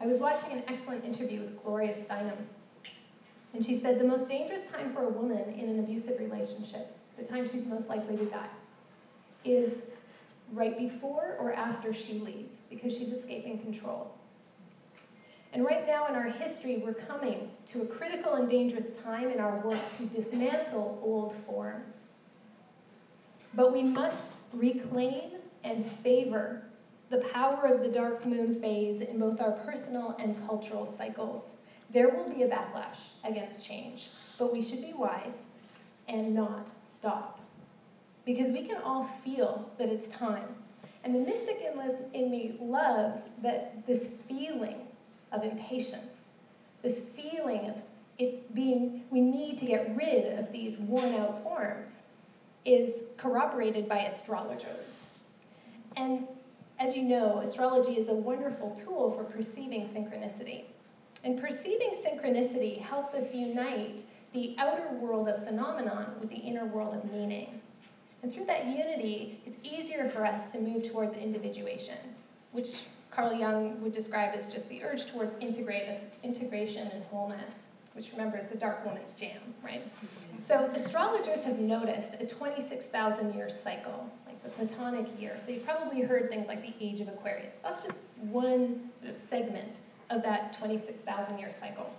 [0.00, 2.36] I was watching an excellent interview with Gloria Steinem,
[3.54, 7.24] and she said the most dangerous time for a woman in an abusive relationship, the
[7.24, 8.48] time she's most likely to die,
[9.44, 9.91] is
[10.52, 14.14] right before or after she leaves because she's escaping control.
[15.52, 19.40] And right now in our history, we're coming to a critical and dangerous time in
[19.40, 22.06] our work to dismantle old forms.
[23.54, 25.32] But we must reclaim
[25.64, 26.62] and favor
[27.10, 31.56] the power of the dark moon phase in both our personal and cultural cycles.
[31.90, 35.42] There will be a backlash against change, but we should be wise
[36.08, 37.41] and not stop.
[38.24, 40.54] Because we can all feel that it's time.
[41.04, 41.60] And the mystic
[42.14, 44.86] in, me loves that this feeling
[45.32, 46.28] of impatience,
[46.82, 47.82] this feeling of
[48.18, 52.02] it being, we need to get rid of these worn out forms,
[52.64, 55.02] is corroborated by astrologers.
[55.96, 56.26] And
[56.78, 60.64] as you know, astrology is a wonderful tool for perceiving synchronicity.
[61.24, 64.02] And perceiving synchronicity helps us unite
[64.32, 67.60] the outer world of phenomenon with the inner world of meaning.
[68.22, 71.98] And through that unity, it's easier for us to move towards individuation,
[72.52, 78.38] which Carl Jung would describe as just the urge towards integration and wholeness, which remember
[78.38, 79.82] is the dark woman's jam, right?
[80.40, 85.34] So astrologers have noticed a 26,000 year cycle, like the Platonic year.
[85.38, 87.58] So you've probably heard things like the age of Aquarius.
[87.62, 89.78] That's just one sort of segment
[90.10, 91.92] of that 26,000 year cycle.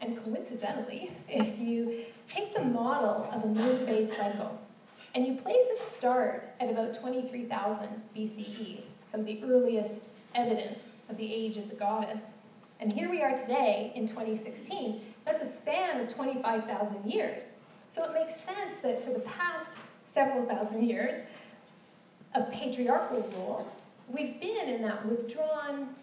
[0.00, 4.56] And coincidentally, if you take the model of a moon phase cycle
[5.18, 10.04] and you place its start at about 23,000 BCE, some of the earliest
[10.36, 12.34] evidence of the age of the goddess,
[12.78, 17.54] and here we are today in 2016, that's a span of 25,000 years.
[17.88, 21.16] So it makes sense that for the past several thousand years
[22.36, 23.68] of patriarchal rule,
[24.08, 25.96] we've been in that withdrawn,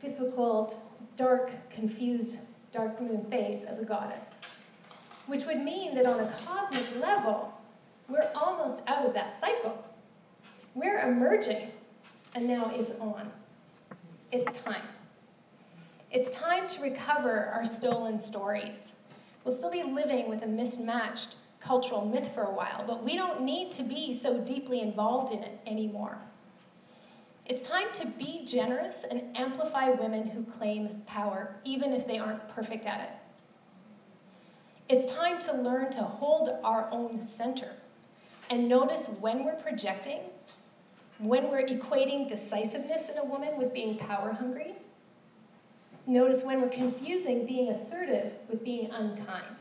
[0.00, 0.80] difficult,
[1.16, 2.38] dark, confused
[2.72, 4.38] dark moon phase of the goddess,
[5.26, 7.51] which would mean that on a cosmic level,
[8.12, 9.82] we're almost out of that cycle.
[10.74, 11.68] We're emerging,
[12.34, 13.32] and now it's on.
[14.30, 14.82] It's time.
[16.10, 18.96] It's time to recover our stolen stories.
[19.44, 23.40] We'll still be living with a mismatched cultural myth for a while, but we don't
[23.40, 26.18] need to be so deeply involved in it anymore.
[27.46, 32.46] It's time to be generous and amplify women who claim power, even if they aren't
[32.48, 33.10] perfect at it.
[34.88, 37.72] It's time to learn to hold our own center
[38.52, 40.20] and notice when we're projecting,
[41.16, 44.74] when we're equating decisiveness in a woman with being power hungry.
[46.06, 49.56] Notice when we're confusing being assertive with being unkind.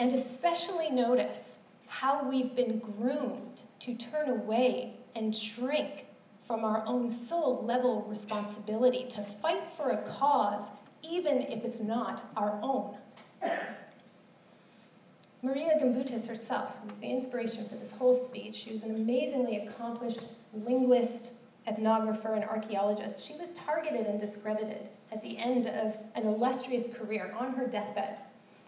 [0.00, 6.06] And especially notice how we've been groomed to turn away and shrink
[6.44, 10.70] from our own soul level responsibility to fight for a cause,
[11.04, 12.96] even if it's not our own.
[15.42, 18.54] Maria Gimbutas herself was the inspiration for this whole speech.
[18.54, 21.32] She was an amazingly accomplished linguist,
[21.66, 23.26] ethnographer, and archaeologist.
[23.26, 28.18] She was targeted and discredited at the end of an illustrious career on her deathbed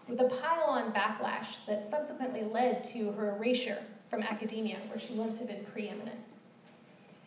[0.07, 3.77] with a pile on backlash that subsequently led to her erasure
[4.09, 6.19] from academia, where she once had been preeminent.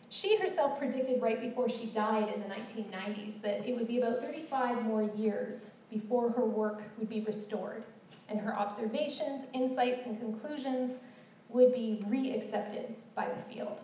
[0.09, 4.21] She herself predicted right before she died in the 1990s that it would be about
[4.21, 7.83] 35 more years before her work would be restored,
[8.29, 10.97] and her observations, insights, and conclusions
[11.49, 13.79] would be re-accepted by the field.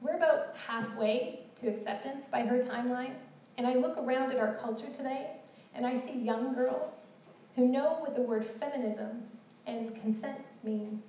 [0.00, 3.14] We're about halfway to acceptance by her timeline,
[3.56, 5.30] and I look around at our culture today,
[5.74, 7.06] and I see young girls
[7.54, 9.22] who know what the word feminism
[9.66, 11.02] and consent mean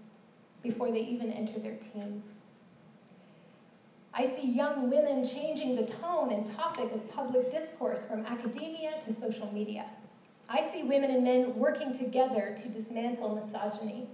[0.61, 2.31] before they even enter their teens.
[4.13, 9.11] I see young women changing the tone and topic of public discourse from academia to
[9.11, 9.85] social media.
[10.53, 14.07] I see women and men working together to dismantle misogyny.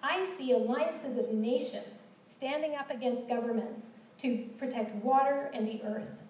[0.00, 3.88] I see alliances of nations standing up against governments
[4.18, 6.22] to protect water and the earth.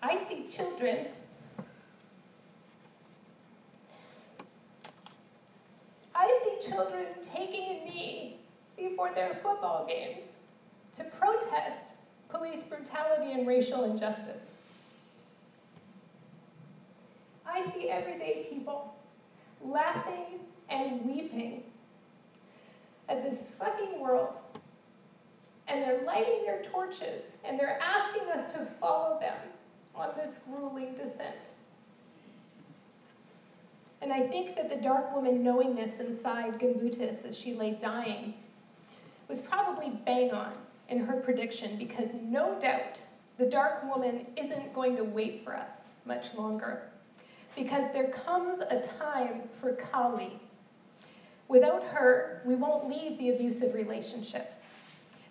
[0.00, 1.06] I see children
[6.14, 8.36] I see children taking a knee
[8.76, 10.36] before their football games
[10.92, 11.94] to protest
[12.28, 14.54] police brutality and racial injustice.
[17.52, 18.94] I see everyday people
[19.62, 21.64] laughing and weeping
[23.08, 24.34] at this fucking world,
[25.66, 29.36] and they're lighting their torches and they're asking us to follow them
[29.94, 31.52] on this grueling descent.
[34.02, 38.34] And I think that the dark woman knowingness inside Gimbutas as she lay dying
[39.28, 40.52] was probably bang on
[40.88, 43.04] in her prediction because no doubt
[43.38, 46.90] the dark woman isn't going to wait for us much longer.
[47.56, 50.38] Because there comes a time for Kali.
[51.48, 54.54] Without her, we won't leave the abusive relationship.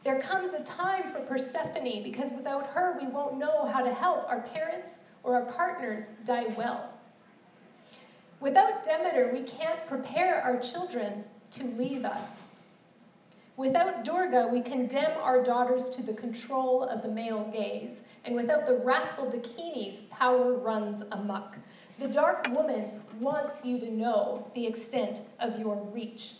[0.03, 4.27] There comes a time for Persephone because without her, we won't know how to help
[4.29, 6.89] our parents or our partners die well.
[8.39, 12.45] Without Demeter, we can't prepare our children to leave us.
[13.57, 18.03] Without Durga, we condemn our daughters to the control of the male gaze.
[18.23, 21.57] And without the wrathful Dakinis, power runs amok.
[21.99, 26.35] The dark woman wants you to know the extent of your reach.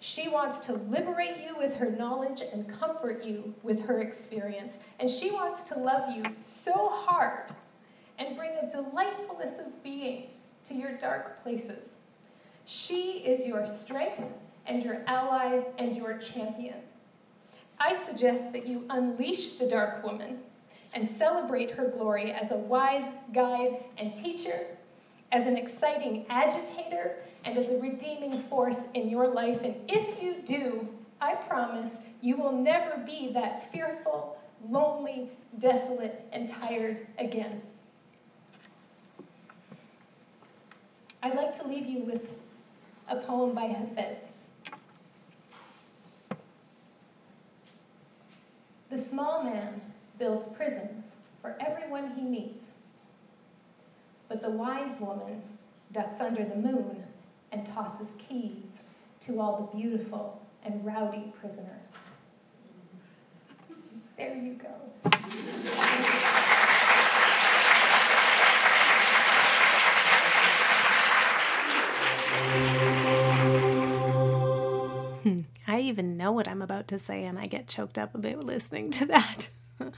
[0.00, 4.78] She wants to liberate you with her knowledge and comfort you with her experience.
[5.00, 7.54] And she wants to love you so hard
[8.18, 10.30] and bring a delightfulness of being
[10.64, 11.98] to your dark places.
[12.64, 14.22] She is your strength
[14.66, 16.78] and your ally and your champion.
[17.78, 20.38] I suggest that you unleash the dark woman
[20.94, 24.66] and celebrate her glory as a wise guide and teacher,
[25.32, 29.62] as an exciting agitator, and as a redeeming force in your life.
[29.64, 30.86] And if you do,
[31.20, 37.62] I promise you will never be that fearful, lonely, desolate, and tired again.
[41.22, 42.34] I'd like to leave you with
[43.08, 44.28] a poem by Hafez.
[48.90, 49.80] The small man
[50.18, 52.74] builds prisons for everyone he meets,
[54.32, 55.42] but the wise woman
[55.92, 57.04] ducks under the moon
[57.52, 58.80] and tosses keys
[59.20, 61.98] to all the beautiful and rowdy prisoners.
[64.16, 64.70] There you go.
[75.22, 75.40] Hmm.
[75.68, 78.42] I even know what I'm about to say, and I get choked up a bit
[78.42, 79.50] listening to that.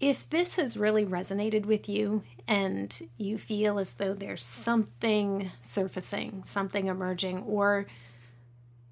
[0.00, 6.42] if this has really resonated with you and you feel as though there's something surfacing,
[6.44, 7.86] something emerging, or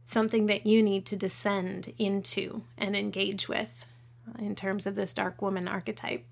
[0.04, 3.86] something that you need to descend into and engage with
[4.28, 6.24] uh, in terms of this dark woman archetype,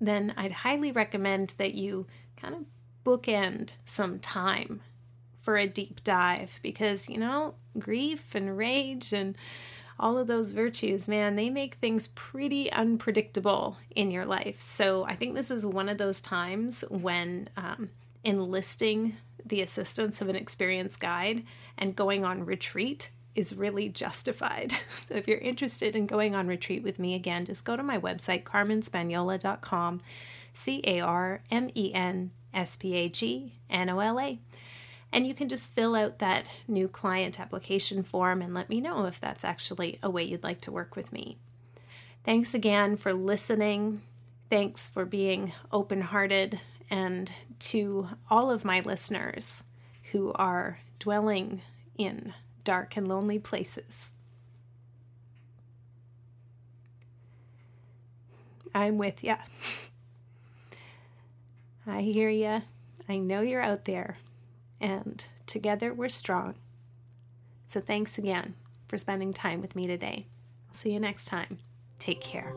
[0.00, 2.06] then I'd highly recommend that you
[2.36, 2.64] kind of
[3.04, 4.80] bookend some time
[5.40, 9.36] for a deep dive because, you know, grief and rage and
[10.02, 14.60] all of those virtues, man, they make things pretty unpredictable in your life.
[14.60, 17.90] So I think this is one of those times when um,
[18.24, 21.44] enlisting the assistance of an experienced guide
[21.78, 24.74] and going on retreat is really justified.
[25.08, 27.98] So if you're interested in going on retreat with me again, just go to my
[27.98, 30.00] website, carmenspagnola.com,
[30.54, 34.38] C A R M E N S P A G N O L A.
[35.12, 39.04] And you can just fill out that new client application form and let me know
[39.04, 41.36] if that's actually a way you'd like to work with me.
[42.24, 44.00] Thanks again for listening.
[44.48, 46.60] Thanks for being open hearted.
[46.88, 49.64] And to all of my listeners
[50.12, 51.60] who are dwelling
[51.98, 52.32] in
[52.64, 54.12] dark and lonely places,
[58.74, 59.36] I'm with ya.
[61.86, 62.60] I hear ya.
[63.08, 64.16] I know you're out there
[64.82, 66.56] and together we're strong.
[67.66, 68.54] So thanks again
[68.88, 70.26] for spending time with me today.
[70.68, 71.60] I'll see you next time.
[71.98, 72.52] Take care.